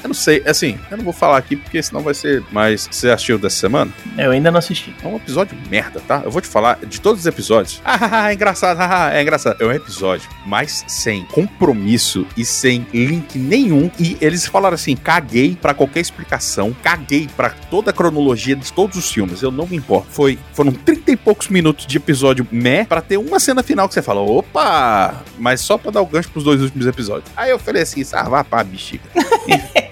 eu 0.03 0.07
não 0.07 0.13
sei. 0.13 0.41
Assim, 0.45 0.79
eu 0.89 0.97
não 0.97 1.03
vou 1.03 1.13
falar 1.13 1.37
aqui 1.37 1.55
porque 1.55 1.81
senão 1.81 2.01
vai 2.01 2.13
ser. 2.13 2.43
Mas 2.51 2.87
você 2.89 3.09
assistiu 3.09 3.37
dessa 3.37 3.57
semana? 3.57 3.91
Eu 4.17 4.31
ainda 4.31 4.51
não 4.51 4.59
assisti. 4.59 4.93
É 5.03 5.07
um 5.07 5.15
episódio 5.15 5.57
merda, 5.69 5.99
tá? 6.07 6.21
Eu 6.23 6.31
vou 6.31 6.41
te 6.41 6.47
falar 6.47 6.79
de 6.85 6.99
todos 6.99 7.21
os 7.21 7.25
episódios. 7.25 7.81
Ah, 7.83 8.31
é 8.31 8.33
engraçado, 8.33 8.79
ah, 8.79 9.11
é 9.13 9.21
engraçado. 9.21 9.61
É 9.61 9.65
um 9.65 9.71
episódio, 9.71 10.27
mas 10.45 10.83
sem 10.87 11.23
compromisso 11.25 12.25
e 12.35 12.43
sem 12.43 12.85
link 12.93 13.37
nenhum. 13.37 13.91
E 13.99 14.17
eles 14.19 14.45
falaram 14.45 14.75
assim: 14.75 14.95
caguei 14.95 15.55
pra 15.55 15.73
qualquer 15.73 15.99
explicação, 15.99 16.75
caguei 16.83 17.29
pra 17.35 17.49
toda 17.49 17.91
a 17.91 17.93
cronologia 17.93 18.55
de 18.55 18.71
todos 18.73 18.97
os 18.97 19.11
filmes. 19.11 19.41
Eu 19.41 19.51
não 19.51 19.67
me 19.67 19.77
importo. 19.77 20.07
Foi, 20.11 20.37
foram 20.53 20.71
30 20.71 21.11
e 21.11 21.17
poucos 21.17 21.47
minutos 21.47 21.85
de 21.85 21.97
episódio 21.97 22.47
meh 22.51 22.85
pra 22.85 23.01
ter 23.01 23.17
uma 23.17 23.39
cena 23.39 23.61
final 23.61 23.87
que 23.87 23.93
você 23.93 24.01
fala: 24.01 24.21
opa! 24.21 25.23
Mas 25.37 25.61
só 25.61 25.77
pra 25.77 25.91
dar 25.91 26.01
o 26.01 26.05
gancho 26.05 26.29
pros 26.29 26.43
dois 26.43 26.61
últimos 26.61 26.87
episódios. 26.87 27.31
Aí 27.35 27.51
eu 27.51 27.59
falei 27.59 27.83
assim: 27.83 28.03
ah, 28.13 28.23
vá 28.23 28.43
pá, 28.43 28.63
bexiga. 28.63 29.03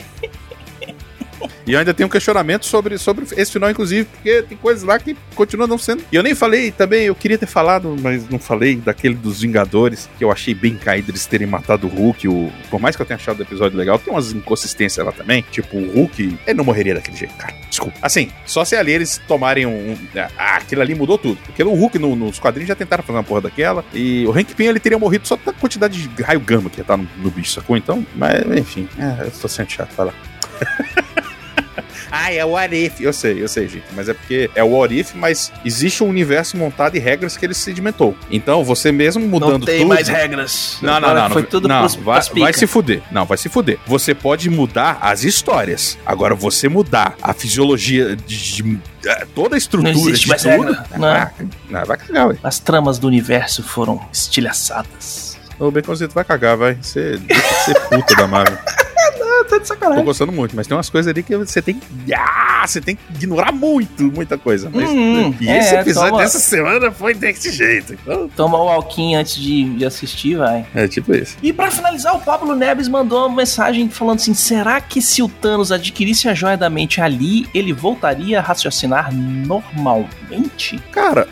E 1.69 1.73
eu 1.73 1.77
ainda 1.77 1.93
tenho 1.93 2.07
um 2.07 2.09
questionamento 2.09 2.65
sobre, 2.65 2.97
sobre 2.97 3.27
esse 3.37 3.51
final, 3.51 3.69
inclusive, 3.69 4.05
porque 4.05 4.41
tem 4.41 4.57
coisas 4.57 4.81
lá 4.83 4.97
que 4.97 5.15
continuam 5.35 5.67
não 5.67 5.77
sendo. 5.77 6.03
E 6.11 6.15
eu 6.15 6.23
nem 6.23 6.33
falei 6.33 6.71
também, 6.71 7.03
eu 7.03 7.13
queria 7.13 7.37
ter 7.37 7.45
falado, 7.45 7.95
mas 8.01 8.27
não 8.27 8.39
falei, 8.39 8.77
daquele 8.77 9.13
dos 9.13 9.41
Vingadores, 9.41 10.09
que 10.17 10.23
eu 10.23 10.31
achei 10.31 10.55
bem 10.55 10.75
caído 10.75 11.11
eles 11.11 11.27
terem 11.27 11.45
matado 11.45 11.85
o 11.85 11.89
Hulk. 11.91 12.27
O, 12.27 12.51
por 12.71 12.79
mais 12.79 12.95
que 12.95 13.03
eu 13.03 13.05
tenha 13.05 13.17
achado 13.17 13.37
o 13.37 13.43
episódio 13.43 13.77
legal, 13.77 13.99
tem 13.99 14.11
umas 14.11 14.31
inconsistências 14.31 15.05
lá 15.05 15.11
também. 15.11 15.45
Tipo, 15.51 15.77
o 15.77 15.91
Hulk, 15.93 16.39
ele 16.47 16.57
não 16.57 16.65
morreria 16.65 16.95
daquele 16.95 17.15
jeito, 17.15 17.35
cara. 17.35 17.53
Desculpa. 17.69 17.99
Assim, 18.01 18.31
só 18.47 18.65
se 18.65 18.75
ali 18.75 18.91
eles 18.91 19.21
tomarem 19.27 19.67
um. 19.67 19.91
um 19.91 19.97
ah, 20.15 20.55
aquilo 20.55 20.81
ali 20.81 20.95
mudou 20.95 21.19
tudo. 21.19 21.37
Porque 21.45 21.61
o 21.61 21.75
Hulk 21.75 21.99
no- 21.99 22.15
nos 22.15 22.39
quadrinhos 22.39 22.67
já 22.69 22.75
tentaram 22.75 23.03
fazer 23.03 23.17
uma 23.19 23.23
porra 23.23 23.41
daquela. 23.41 23.85
E 23.93 24.25
o 24.25 24.31
Hank 24.31 24.55
Pym 24.55 24.65
ele 24.65 24.79
teria 24.79 24.97
morrido 24.97 25.27
só 25.27 25.35
da 25.35 25.53
quantidade 25.53 26.07
de 26.07 26.23
raio 26.23 26.39
gama 26.39 26.67
que 26.67 26.79
ia 26.79 26.81
estar 26.81 26.97
no, 26.97 27.07
no 27.17 27.29
bicho, 27.29 27.51
sacou? 27.51 27.77
Então, 27.77 28.03
mas 28.15 28.41
enfim, 28.57 28.89
é, 28.97 29.27
eu 29.27 29.31
tô 29.31 29.47
sendo 29.47 29.69
chato, 29.69 29.91
fala. 29.93 30.11
Ah, 32.11 32.31
é 32.31 32.45
o 32.45 32.55
Arif. 32.57 33.01
Eu 33.03 33.13
sei, 33.13 33.41
eu 33.41 33.47
sei, 33.47 33.67
gente. 33.67 33.85
Mas 33.95 34.09
é 34.09 34.13
porque 34.13 34.49
é 34.55 34.63
o 34.63 34.83
Arif, 34.83 35.15
mas 35.15 35.51
existe 35.65 36.03
um 36.03 36.07
universo 36.09 36.57
montado 36.57 36.95
e 36.95 36.99
regras 36.99 37.37
que 37.37 37.45
ele 37.45 37.53
sedimentou. 37.53 38.15
Então, 38.31 38.63
você 38.63 38.91
mesmo 38.91 39.27
mudando 39.27 39.51
não 39.51 39.59
tem 39.61 39.79
tudo. 39.79 39.89
mais 39.89 40.07
regras. 40.07 40.77
Não, 40.81 40.99
não, 40.99 41.09
Agora 41.09 41.21
não. 41.23 41.29
Foi 41.31 41.41
não, 41.43 41.49
tudo 41.49 41.67
não, 41.67 41.79
pros, 41.79 41.95
vai, 41.95 42.21
vai 42.39 42.53
se 42.53 42.67
fuder. 42.67 43.01
Não, 43.11 43.25
vai 43.25 43.37
se 43.37 43.49
fuder. 43.49 43.77
Você 43.87 44.13
pode 44.13 44.49
mudar 44.49 44.97
as 45.01 45.23
histórias. 45.23 45.97
Agora, 46.05 46.35
você 46.35 46.67
mudar 46.69 47.15
a 47.21 47.33
fisiologia 47.33 48.15
de, 48.15 48.37
de- 48.63 48.79
eh, 49.05 49.27
toda 49.35 49.55
a 49.55 49.57
estrutura 49.57 49.93
Não 49.93 49.99
existe 50.01 50.23
de 50.23 50.29
mais 50.29 50.41
tudo. 50.41 50.51
regra. 50.51 50.85
Não. 50.97 51.07
Ah, 51.07 51.31
não, 51.69 51.85
vai 51.85 51.97
cagar, 51.97 52.27
ué. 52.29 52.35
As 52.43 52.59
tramas 52.59 52.99
do 52.99 53.07
universo 53.07 53.63
foram 53.63 53.99
estilhaçadas. 54.11 55.37
O 55.59 55.69
Baconzito 55.71 56.13
vai 56.13 56.23
cagar, 56.23 56.55
vai. 56.55 56.77
Você 56.81 57.17
deixa 57.17 57.41
de 57.41 57.55
ser 57.65 57.79
puta 57.89 58.15
da 58.15 58.27
Marvel. 58.27 58.57
Tá 59.45 59.55
de 59.57 59.59
Tô 59.61 59.65
sacanagem. 59.65 60.03
gostando 60.05 60.31
muito, 60.31 60.55
mas 60.55 60.67
tem 60.67 60.75
umas 60.75 60.89
coisas 60.89 61.09
ali 61.09 61.23
que 61.23 61.35
você 61.35 61.61
tem 61.61 61.75
que. 61.75 62.13
Ah, 62.13 62.63
você 62.67 62.79
tem 62.81 62.95
que 62.95 63.01
ignorar 63.15 63.51
muito, 63.51 64.03
muita 64.11 64.37
coisa. 64.37 64.69
Mas, 64.73 64.89
Hum, 64.89 65.33
e 65.39 65.47
é, 65.49 65.59
esse 65.59 65.75
episódio 65.75 66.11
toma- 66.11 66.23
dessa 66.23 66.39
semana 66.39 66.91
foi 66.91 67.13
desse 67.13 67.51
jeito. 67.51 67.93
Então, 67.93 68.27
Toma 68.35 68.57
o 68.61 68.67
alquim 68.69 69.15
antes 69.15 69.35
de, 69.35 69.63
de 69.77 69.85
assistir, 69.85 70.35
vai. 70.37 70.65
é 70.75 70.87
tipo 70.87 71.13
isso. 71.13 71.37
E 71.41 71.51
pra 71.53 71.71
finalizar, 71.71 72.15
o 72.15 72.19
Pablo 72.19 72.55
Neves 72.55 72.87
mandou 72.87 73.27
uma 73.27 73.35
mensagem 73.37 73.89
falando 73.89 74.17
assim: 74.17 74.33
será 74.33 74.79
que 74.81 75.01
se 75.01 75.21
o 75.23 75.29
Thanos 75.29 75.71
adquirisse 75.71 76.27
a 76.27 76.33
joia 76.33 76.57
da 76.57 76.69
mente 76.69 77.01
ali, 77.01 77.47
ele 77.53 77.71
voltaria 77.73 78.39
a 78.39 78.41
raciocinar 78.41 79.13
normalmente? 79.13 80.79
Cara, 80.91 81.27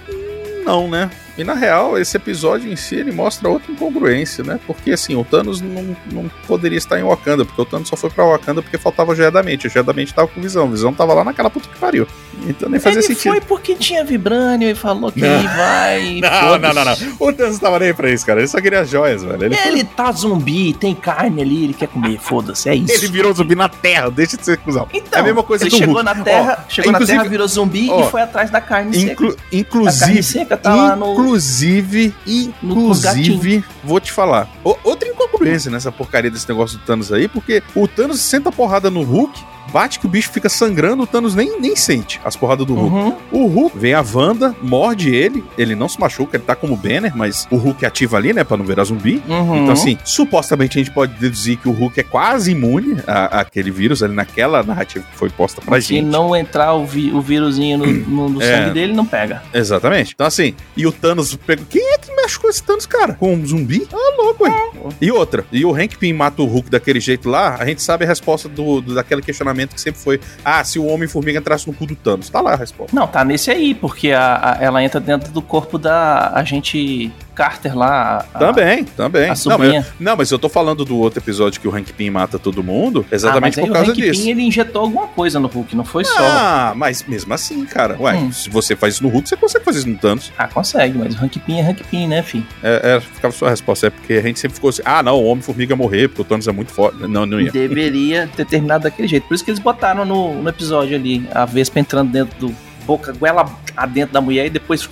não, 0.65 0.87
né? 0.89 1.09
E 1.37 1.43
na 1.43 1.53
real, 1.53 1.97
esse 1.99 2.17
episódio 2.17 2.71
em 2.71 2.75
si 2.75 2.95
ele 2.95 3.11
mostra 3.11 3.47
outra 3.47 3.71
incongruência, 3.71 4.43
né? 4.43 4.59
Porque 4.65 4.91
assim, 4.91 5.15
o 5.15 5.23
Thanos 5.23 5.61
não, 5.61 5.95
não 6.11 6.31
poderia 6.47 6.77
estar 6.77 6.99
em 6.99 7.03
Wakanda, 7.03 7.45
porque 7.45 7.61
o 7.61 7.65
Thanos 7.65 7.87
só 7.89 7.95
foi 7.95 8.09
pra 8.09 8.25
Wakanda 8.25 8.61
porque 8.61 8.77
faltava 8.77 9.11
a 9.11 9.15
joia 9.15 9.29
da 9.29 9.43
mente. 9.43 9.67
A 9.67 9.69
joia 9.69 9.83
da 9.83 9.93
mente 9.93 10.13
tava 10.13 10.27
com 10.27 10.41
visão, 10.41 10.65
a 10.65 10.69
visão 10.71 10.93
tava 10.93 11.13
lá 11.13 11.23
naquela 11.23 11.49
puta 11.49 11.69
que 11.69 11.77
pariu. 11.79 12.07
Então 12.47 12.69
nem 12.69 12.79
fazia 12.79 12.99
ele 12.99 13.07
sentido. 13.07 13.31
foi 13.31 13.41
porque 13.41 13.75
tinha 13.75 14.03
vibrânio 14.03 14.69
e 14.69 14.75
falou 14.75 15.11
que 15.11 15.21
Não. 15.21 15.27
ele 15.39 15.47
vai. 15.47 16.21
Não, 16.27 16.57
não, 16.59 16.73
não, 16.73 16.85
não. 16.85 16.95
O 17.19 17.33
Thanos 17.33 17.59
tava 17.59 17.79
nem 17.79 17.93
pra 17.93 18.09
isso, 18.11 18.25
cara. 18.25 18.39
Ele 18.39 18.47
só 18.47 18.59
queria 18.61 18.81
as 18.81 18.89
joias, 18.89 19.23
velho. 19.23 19.43
Ele, 19.43 19.55
Ele 19.65 19.83
tá 19.83 20.11
zumbi, 20.11 20.73
tem 20.73 20.93
carne 20.95 21.41
ali, 21.41 21.63
ele 21.65 21.73
quer 21.73 21.87
comer, 21.87 22.17
foda-se, 22.19 22.69
é 22.69 22.75
isso. 22.75 22.91
ele 22.93 23.07
virou 23.07 23.33
zumbi 23.33 23.55
na 23.55 23.67
Terra, 23.69 24.09
deixa 24.09 24.37
de 24.37 24.45
ser 24.45 24.57
cuzão. 24.57 24.87
Então, 24.93 25.19
é 25.19 25.21
a 25.21 25.25
mesma 25.25 25.43
coisa 25.43 25.63
ele 25.63 25.71
do 25.71 25.77
chegou 25.77 26.03
na 26.03 26.15
Terra, 26.15 26.63
Ó, 26.65 26.69
chegou 26.69 26.91
na 26.91 26.97
inclusive- 26.97 27.17
Terra, 27.19 27.29
virou 27.29 27.47
zumbi 27.47 27.87
ó, 27.89 28.01
e 28.07 28.09
foi 28.11 28.21
atrás 28.21 28.49
da 28.49 28.61
carne 28.61 28.95
seca. 28.97 29.11
Inclu- 29.13 29.29
A 29.29 29.33
carne 29.35 29.59
inclusive, 29.59 30.23
seca 30.23 30.57
tá 30.57 30.73
lá 30.75 30.95
no. 30.95 31.15
Inclusive, 31.27 32.13
inclusive, 32.25 33.63
vou 33.83 33.99
te 33.99 34.11
falar. 34.11 34.49
outra 34.63 35.07
incongruência 35.09 35.69
nessa 35.69 35.91
porcaria 35.91 36.31
desse 36.31 36.47
negócio 36.47 36.77
do 36.77 36.85
Thanos 36.85 37.11
aí, 37.11 37.27
porque 37.27 37.61
o 37.75 37.87
Thanos 37.87 38.19
senta 38.19 38.49
a 38.49 38.51
porrada 38.51 38.89
no 38.89 39.03
Hulk, 39.03 39.43
bate 39.71 39.99
que 39.99 40.05
o 40.05 40.09
bicho 40.09 40.29
fica 40.31 40.49
sangrando, 40.49 41.03
o 41.03 41.07
Thanos 41.07 41.35
nem, 41.35 41.59
nem 41.59 41.75
sente 41.75 42.19
as 42.23 42.35
porradas 42.35 42.65
do 42.65 42.73
Hulk. 42.73 42.95
Uhum. 42.95 43.15
O 43.31 43.47
Hulk 43.47 43.77
vem 43.77 43.93
a 43.93 44.03
Wanda, 44.13 44.55
morde 44.61 45.13
ele, 45.13 45.43
ele 45.57 45.75
não 45.75 45.87
se 45.89 45.99
machuca, 45.99 46.37
ele 46.37 46.43
tá 46.43 46.55
como 46.55 46.75
Banner, 46.75 47.15
mas 47.15 47.47
o 47.51 47.55
Hulk 47.57 47.85
ativa 47.85 48.17
ali, 48.17 48.33
né, 48.33 48.43
pra 48.43 48.57
não 48.57 48.65
virar 48.65 48.83
zumbi. 48.83 49.21
Uhum. 49.27 49.63
Então, 49.63 49.73
assim, 49.73 49.97
supostamente 50.03 50.77
a 50.77 50.83
gente 50.83 50.93
pode 50.93 51.13
deduzir 51.13 51.57
que 51.57 51.67
o 51.67 51.71
Hulk 51.71 51.99
é 51.99 52.03
quase 52.03 52.51
imune 52.51 52.97
a- 53.05 53.41
àquele 53.41 53.71
vírus 53.71 54.01
ali 54.03 54.13
naquela 54.13 54.63
narrativa 54.63 55.05
que 55.11 55.17
foi 55.17 55.29
posta 55.29 55.61
pra 55.61 55.79
Se 55.81 55.87
gente. 55.89 56.05
não 56.05 56.35
entrar 56.35 56.73
o, 56.73 56.85
vi, 56.85 57.11
o 57.11 57.21
vírusinho 57.21 57.77
no, 57.77 57.85
no, 57.85 58.29
no 58.29 58.41
É. 58.41 58.57
sangue 58.57 58.73
dele, 58.73 58.93
não 58.93 59.05
pega. 59.05 59.41
Exatamente. 59.53 60.13
Então, 60.13 60.25
assim, 60.27 60.53
e 60.75 60.85
o 60.87 60.91
Thanos 60.91 61.35
pegou. 61.35 61.65
Quem 61.69 61.93
é 61.93 61.97
que 61.97 62.13
machucou 62.15 62.49
esse 62.49 62.63
Thanos, 62.63 62.85
cara? 62.85 63.13
Com 63.13 63.33
um 63.33 63.45
zumbi? 63.45 63.87
Ah, 63.93 64.15
ué. 64.39 64.69
E 65.01 65.11
outra, 65.11 65.45
e 65.51 65.65
o 65.65 65.73
Hank 65.75 65.97
Pym 65.97 66.13
mata 66.13 66.41
o 66.41 66.45
Hulk 66.45 66.69
daquele 66.69 66.99
jeito 66.99 67.29
lá, 67.29 67.55
a 67.59 67.65
gente 67.65 67.81
sabe 67.81 68.05
a 68.05 68.07
resposta 68.07 68.47
do, 68.47 68.79
do- 68.81 68.95
daquele 68.95 69.21
questionamento 69.21 69.73
que 69.75 69.81
sempre 69.81 69.99
foi: 69.99 70.19
ah, 70.43 70.63
se 70.63 70.79
o 70.79 70.85
Homem-Formiga 70.85 71.39
entrasse 71.39 71.67
no 71.67 71.73
cu 71.73 71.85
do 71.85 71.95
Thanos. 71.95 72.29
Tá 72.29 72.41
lá 72.41 72.53
a 72.53 72.55
resposta. 72.55 72.95
Não, 72.95 73.07
tá 73.07 73.23
nesse 73.25 73.49
aí, 73.51 73.73
porque 73.75 74.11
a, 74.11 74.53
a- 74.53 74.57
ela 74.63 74.83
entra 74.83 74.99
dentro 74.99 75.31
do 75.31 75.41
corpo 75.41 75.77
da 75.77 76.31
agente 76.33 77.11
Carter 77.37 77.77
lá. 77.77 78.25
a- 78.33 78.39
também, 78.39 78.83
também. 78.83 79.29
a 79.29 79.33
não, 79.45 79.57
mas, 79.59 79.85
não, 79.99 80.17
mas 80.17 80.31
eu 80.31 80.39
tô 80.39 80.49
falando 80.49 80.83
do 80.83 80.97
outro 80.97 81.19
episódio 81.19 81.61
que 81.61 81.67
o 81.67 81.75
Hank 81.75 81.93
Pym 81.93 82.09
mata 82.09 82.39
todo 82.39 82.63
mundo, 82.63 83.05
Ah, 83.11 83.15
exatamente 83.15 83.59
aí 83.59 83.65
por 83.67 83.73
causa 83.73 83.89
o 83.89 83.91
Hank 83.93 84.01
disso. 84.01 84.21
Pym, 84.23 84.31
ele 84.31 84.41
injetou 84.41 84.81
alguma 84.81 85.07
coisa 85.07 85.39
no 85.39 85.47
Hulk, 85.47 85.75
não 85.75 85.85
foi 85.85 86.03
só. 86.03 86.17
Ah, 86.19 86.73
mas 86.75 87.03
mesmo 87.03 87.31
assim, 87.35 87.63
cara. 87.65 87.95
Ué, 87.99 88.15
Hum. 88.15 88.31
se 88.31 88.49
você 88.49 88.75
faz 88.75 88.95
isso 88.95 89.03
no 89.03 89.09
Hulk, 89.09 89.29
você 89.29 89.37
consegue 89.37 89.63
fazer 89.63 89.77
isso 89.79 89.89
no 89.89 89.97
Thanos. 89.97 90.31
Ah, 90.35 90.47
consegue, 90.47 90.97
mas 90.97 91.13
o 91.13 91.23
Hank 91.23 91.37
Pym 91.39 91.59
é 91.59 91.69
Hank 91.69 91.83
Pym, 91.83 92.07
né, 92.07 92.23
fi? 92.23 92.43
É, 92.63 92.95
é, 92.95 92.99
ficava 92.99 93.31
sua 93.31 93.51
resposta. 93.51 93.85
É 93.85 93.89
porque 93.91 94.13
a 94.13 94.21
gente 94.21 94.39
sempre 94.39 94.55
ficou 94.55 94.71
assim: 94.71 94.81
ah, 94.83 95.03
não, 95.03 95.15
o 95.15 95.25
Homem-Formiga 95.25 95.75
morrer, 95.75 96.07
porque 96.07 96.23
o 96.23 96.25
Thanos 96.25 96.47
é 96.47 96.51
muito 96.51 96.71
forte. 96.71 96.97
Não, 97.07 97.25
não 97.25 97.39
ia. 97.39 97.51
Deveria 97.51 98.27
ter 98.35 98.45
terminado 98.45 98.85
daquele 98.85 99.07
jeito. 99.07 99.27
Por 99.27 99.35
isso 99.35 99.45
que 99.45 99.51
eles 99.51 99.59
botaram 99.59 100.03
no, 100.05 100.41
no 100.41 100.49
episódio 100.49 100.95
ali, 100.95 101.27
a 101.33 101.45
Vespa 101.45 101.79
entrando 101.79 102.11
dentro 102.11 102.35
do 102.39 102.55
boca, 102.85 103.11
goela 103.13 103.45
adentro 103.75 104.13
da 104.13 104.21
mulher 104.21 104.47
e 104.47 104.49
depois. 104.49 104.89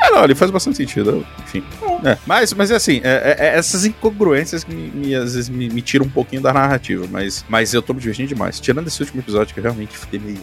É, 0.00 0.10
não, 0.10 0.24
ele 0.24 0.34
faz 0.34 0.50
bastante 0.50 0.76
sentido. 0.76 1.24
Enfim. 1.58 1.64
É, 2.04 2.16
mas, 2.26 2.52
mas 2.54 2.70
é 2.70 2.76
assim, 2.76 3.00
é, 3.04 3.36
é- 3.38 3.46
é 3.46 3.56
essas 3.58 3.84
incongruências 3.84 4.64
que 4.64 4.74
me, 4.74 4.90
me- 4.90 5.14
às 5.14 5.34
vezes 5.34 5.48
me, 5.48 5.68
me 5.68 5.82
tiram 5.82 6.06
um 6.06 6.10
pouquinho 6.10 6.40
da 6.42 6.52
narrativa. 6.52 7.06
Mas, 7.10 7.44
mas 7.48 7.72
eu 7.74 7.82
tô 7.82 7.92
me 7.92 8.00
divertindo 8.00 8.28
demais. 8.28 8.58
Tirando 8.60 8.86
esse 8.88 9.00
último 9.00 9.20
episódio 9.20 9.52
que 9.54 9.60
eu 9.60 9.64
realmente 9.64 9.96
fiquei 9.96 10.18
meio. 10.18 10.40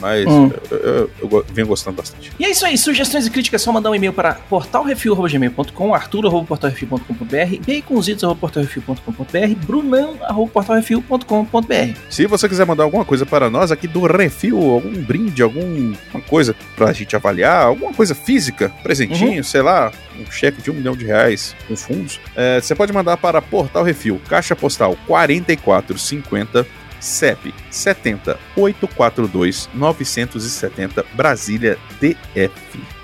Mas 0.00 0.26
Hum. 0.26 0.50
eu, 0.70 0.76
eu- 0.78 1.10
eu 1.20 1.28
go- 1.28 1.44
venho 1.52 1.66
gostando 1.68 1.96
bastante. 1.96 2.32
E 2.38 2.44
é 2.44 2.50
isso 2.50 2.64
aí, 2.66 2.76
sugestões 2.78 3.26
e 3.26 3.30
críticas 3.30 3.62
é 3.62 3.64
só 3.64 3.72
mandar 3.72 3.90
um 3.90 3.94
e-mail 3.94 4.12
para 4.12 4.34
portalrefil.gmail.com, 4.34 5.94
arturo.portalrefil.com.br, 5.94 7.56
baconzitos.portalrefil.com.br, 7.66 9.54
brunão.portalrefil.com.br. 9.66 11.98
Se 12.10 12.26
você 12.26 12.48
quiser 12.48 12.66
mandar 12.66 12.84
alguma 12.84 13.04
coisa 13.04 13.26
para 13.26 13.50
nós 13.50 13.70
aqui 13.72 13.86
do 13.86 14.06
Refil, 14.06 14.58
algum 14.70 14.92
brinde, 15.02 15.42
alguma 15.42 15.94
coisa 16.28 16.54
pra 16.76 16.92
gente 16.92 17.14
avaliar, 17.16 17.64
alguma 17.66 17.92
coisa 17.92 18.14
física, 18.14 18.70
presentinho, 18.82 19.42
sei 19.44 19.62
lá, 19.62 19.92
um 20.18 20.24
cheque 20.38 20.62
de 20.62 20.70
um 20.70 20.74
milhão 20.74 20.96
de 20.96 21.04
reais 21.04 21.56
com 21.66 21.76
fundos, 21.76 22.20
é, 22.36 22.60
você 22.60 22.74
pode 22.74 22.92
mandar 22.92 23.16
para 23.16 23.42
Portal 23.42 23.82
Refil, 23.82 24.20
Caixa 24.28 24.54
Postal 24.54 24.96
4450 25.06 26.66
CEP 27.00 27.54
70 27.70 28.38
842 28.56 29.68
970 29.74 31.04
Brasília 31.14 31.78
DF. 32.00 32.52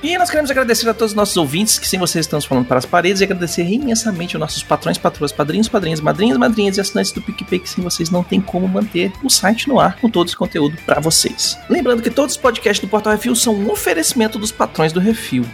E 0.02 0.18
nós 0.18 0.28
queremos 0.28 0.50
agradecer 0.50 0.88
a 0.88 0.92
todos 0.92 1.12
os 1.12 1.16
nossos 1.16 1.36
ouvintes, 1.36 1.78
que 1.78 1.86
sem 1.86 1.98
vocês 1.98 2.26
estamos 2.26 2.44
falando 2.44 2.66
para 2.66 2.78
as 2.78 2.84
paredes, 2.84 3.20
e 3.20 3.24
agradecer 3.24 3.62
imensamente 3.62 4.36
aos 4.36 4.40
nossos 4.40 4.62
patrões, 4.62 4.98
patroas, 4.98 5.32
padrinhos, 5.32 5.68
padrinhas, 5.68 6.00
madrinhas, 6.00 6.36
madrinhas 6.36 6.76
e 6.76 6.80
assinantes 6.80 7.12
do 7.12 7.22
PicPay, 7.22 7.60
que 7.60 7.68
sem 7.70 7.82
vocês 7.82 8.10
não 8.10 8.22
tem 8.22 8.40
como 8.40 8.68
manter 8.68 9.12
o 9.22 9.30
site 9.30 9.68
no 9.68 9.80
ar 9.80 9.96
com 9.96 10.10
todo 10.10 10.26
esse 10.26 10.36
conteúdo 10.36 10.76
para 10.84 11.00
vocês. 11.00 11.58
Lembrando 11.70 12.02
que 12.02 12.10
todos 12.10 12.34
os 12.34 12.40
podcasts 12.40 12.84
do 12.84 12.90
Portal 12.90 13.14
Refil 13.14 13.34
são 13.34 13.54
um 13.54 13.70
oferecimento 13.70 14.38
dos 14.38 14.52
patrões 14.52 14.92
do 14.92 15.00
Refil. 15.00 15.46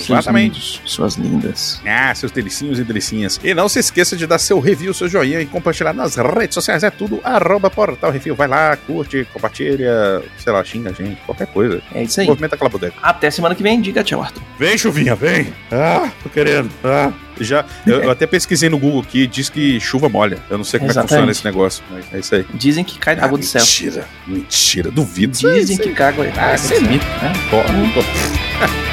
Seus 0.00 0.26
lindos, 0.26 0.80
suas 0.84 1.14
lindas. 1.16 1.80
Ah, 1.84 2.14
seus 2.14 2.30
delicinhos 2.30 2.78
e 2.78 2.84
delicinhas. 2.84 3.40
E 3.42 3.52
não 3.52 3.68
se 3.68 3.78
esqueça 3.78 4.16
de 4.16 4.26
dar 4.26 4.38
seu 4.38 4.60
review, 4.60 4.94
seu 4.94 5.08
joinha 5.08 5.40
e 5.40 5.46
compartilhar 5.46 5.92
nas 5.92 6.16
redes 6.16 6.54
sociais. 6.54 6.82
É 6.82 6.90
tudo 6.90 7.20
arroba 7.24 7.68
Portal 7.68 8.10
Refil. 8.10 8.34
Vai 8.34 8.48
lá, 8.48 8.76
curte, 8.76 9.26
compartilha, 9.32 10.22
sei 10.38 10.52
lá, 10.52 10.62
xinga 10.64 10.90
a 10.90 10.92
gente, 10.92 11.20
qualquer 11.26 11.46
coisa. 11.48 11.82
É 11.94 12.02
isso 12.02 12.20
aí. 12.20 12.26
Movimenta 12.26 12.54
aquela 12.54 12.70
bodega. 12.70 12.94
Até 13.02 13.30
semana 13.30 13.54
que 13.54 13.62
vem. 13.62 13.80
Diga 13.80 14.04
tchau, 14.04 14.22
Arthur. 14.22 14.42
Vem, 14.58 14.78
chuvinha, 14.78 15.14
vem. 15.16 15.52
Ah, 15.70 16.10
tô 16.22 16.28
querendo. 16.28 16.70
Ah. 16.84 17.12
Já, 17.40 17.64
eu, 17.86 18.02
eu 18.02 18.10
até 18.10 18.26
pesquisei 18.26 18.68
no 18.68 18.78
Google 18.78 19.00
aqui, 19.00 19.26
diz 19.26 19.48
que 19.48 19.80
chuva 19.80 20.08
molha. 20.08 20.38
Eu 20.50 20.58
não 20.58 20.64
sei 20.64 20.78
como 20.78 20.90
é 20.90 20.92
que 20.94 20.98
Exatamente. 20.98 21.08
funciona 21.10 21.32
esse 21.32 21.44
negócio, 21.44 21.82
mas 21.90 22.04
é 22.12 22.18
isso 22.18 22.34
aí. 22.34 22.46
Dizem 22.54 22.84
que 22.84 22.98
cai 22.98 23.18
água 23.18 23.38
do 23.38 23.44
céu. 23.44 23.60
mentira, 23.60 24.06
mentira, 24.26 24.90
duvido. 24.90 25.36
Dizem 25.36 25.76
que 25.76 25.90
caga 25.90 26.22
Ah, 26.36 26.54
isso 26.54 26.74
é 26.74 26.80
mito. 26.80 27.04
né? 27.06 27.32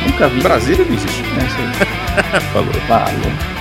Nunca 0.06 0.28
vi. 0.30 0.42
Brasília 0.42 0.86
não 0.86 0.94
existe. 0.96 1.22
É 1.22 1.46
isso 1.46 1.58
aí. 1.58 2.42
Falou. 2.54 2.74
Falou. 2.88 3.59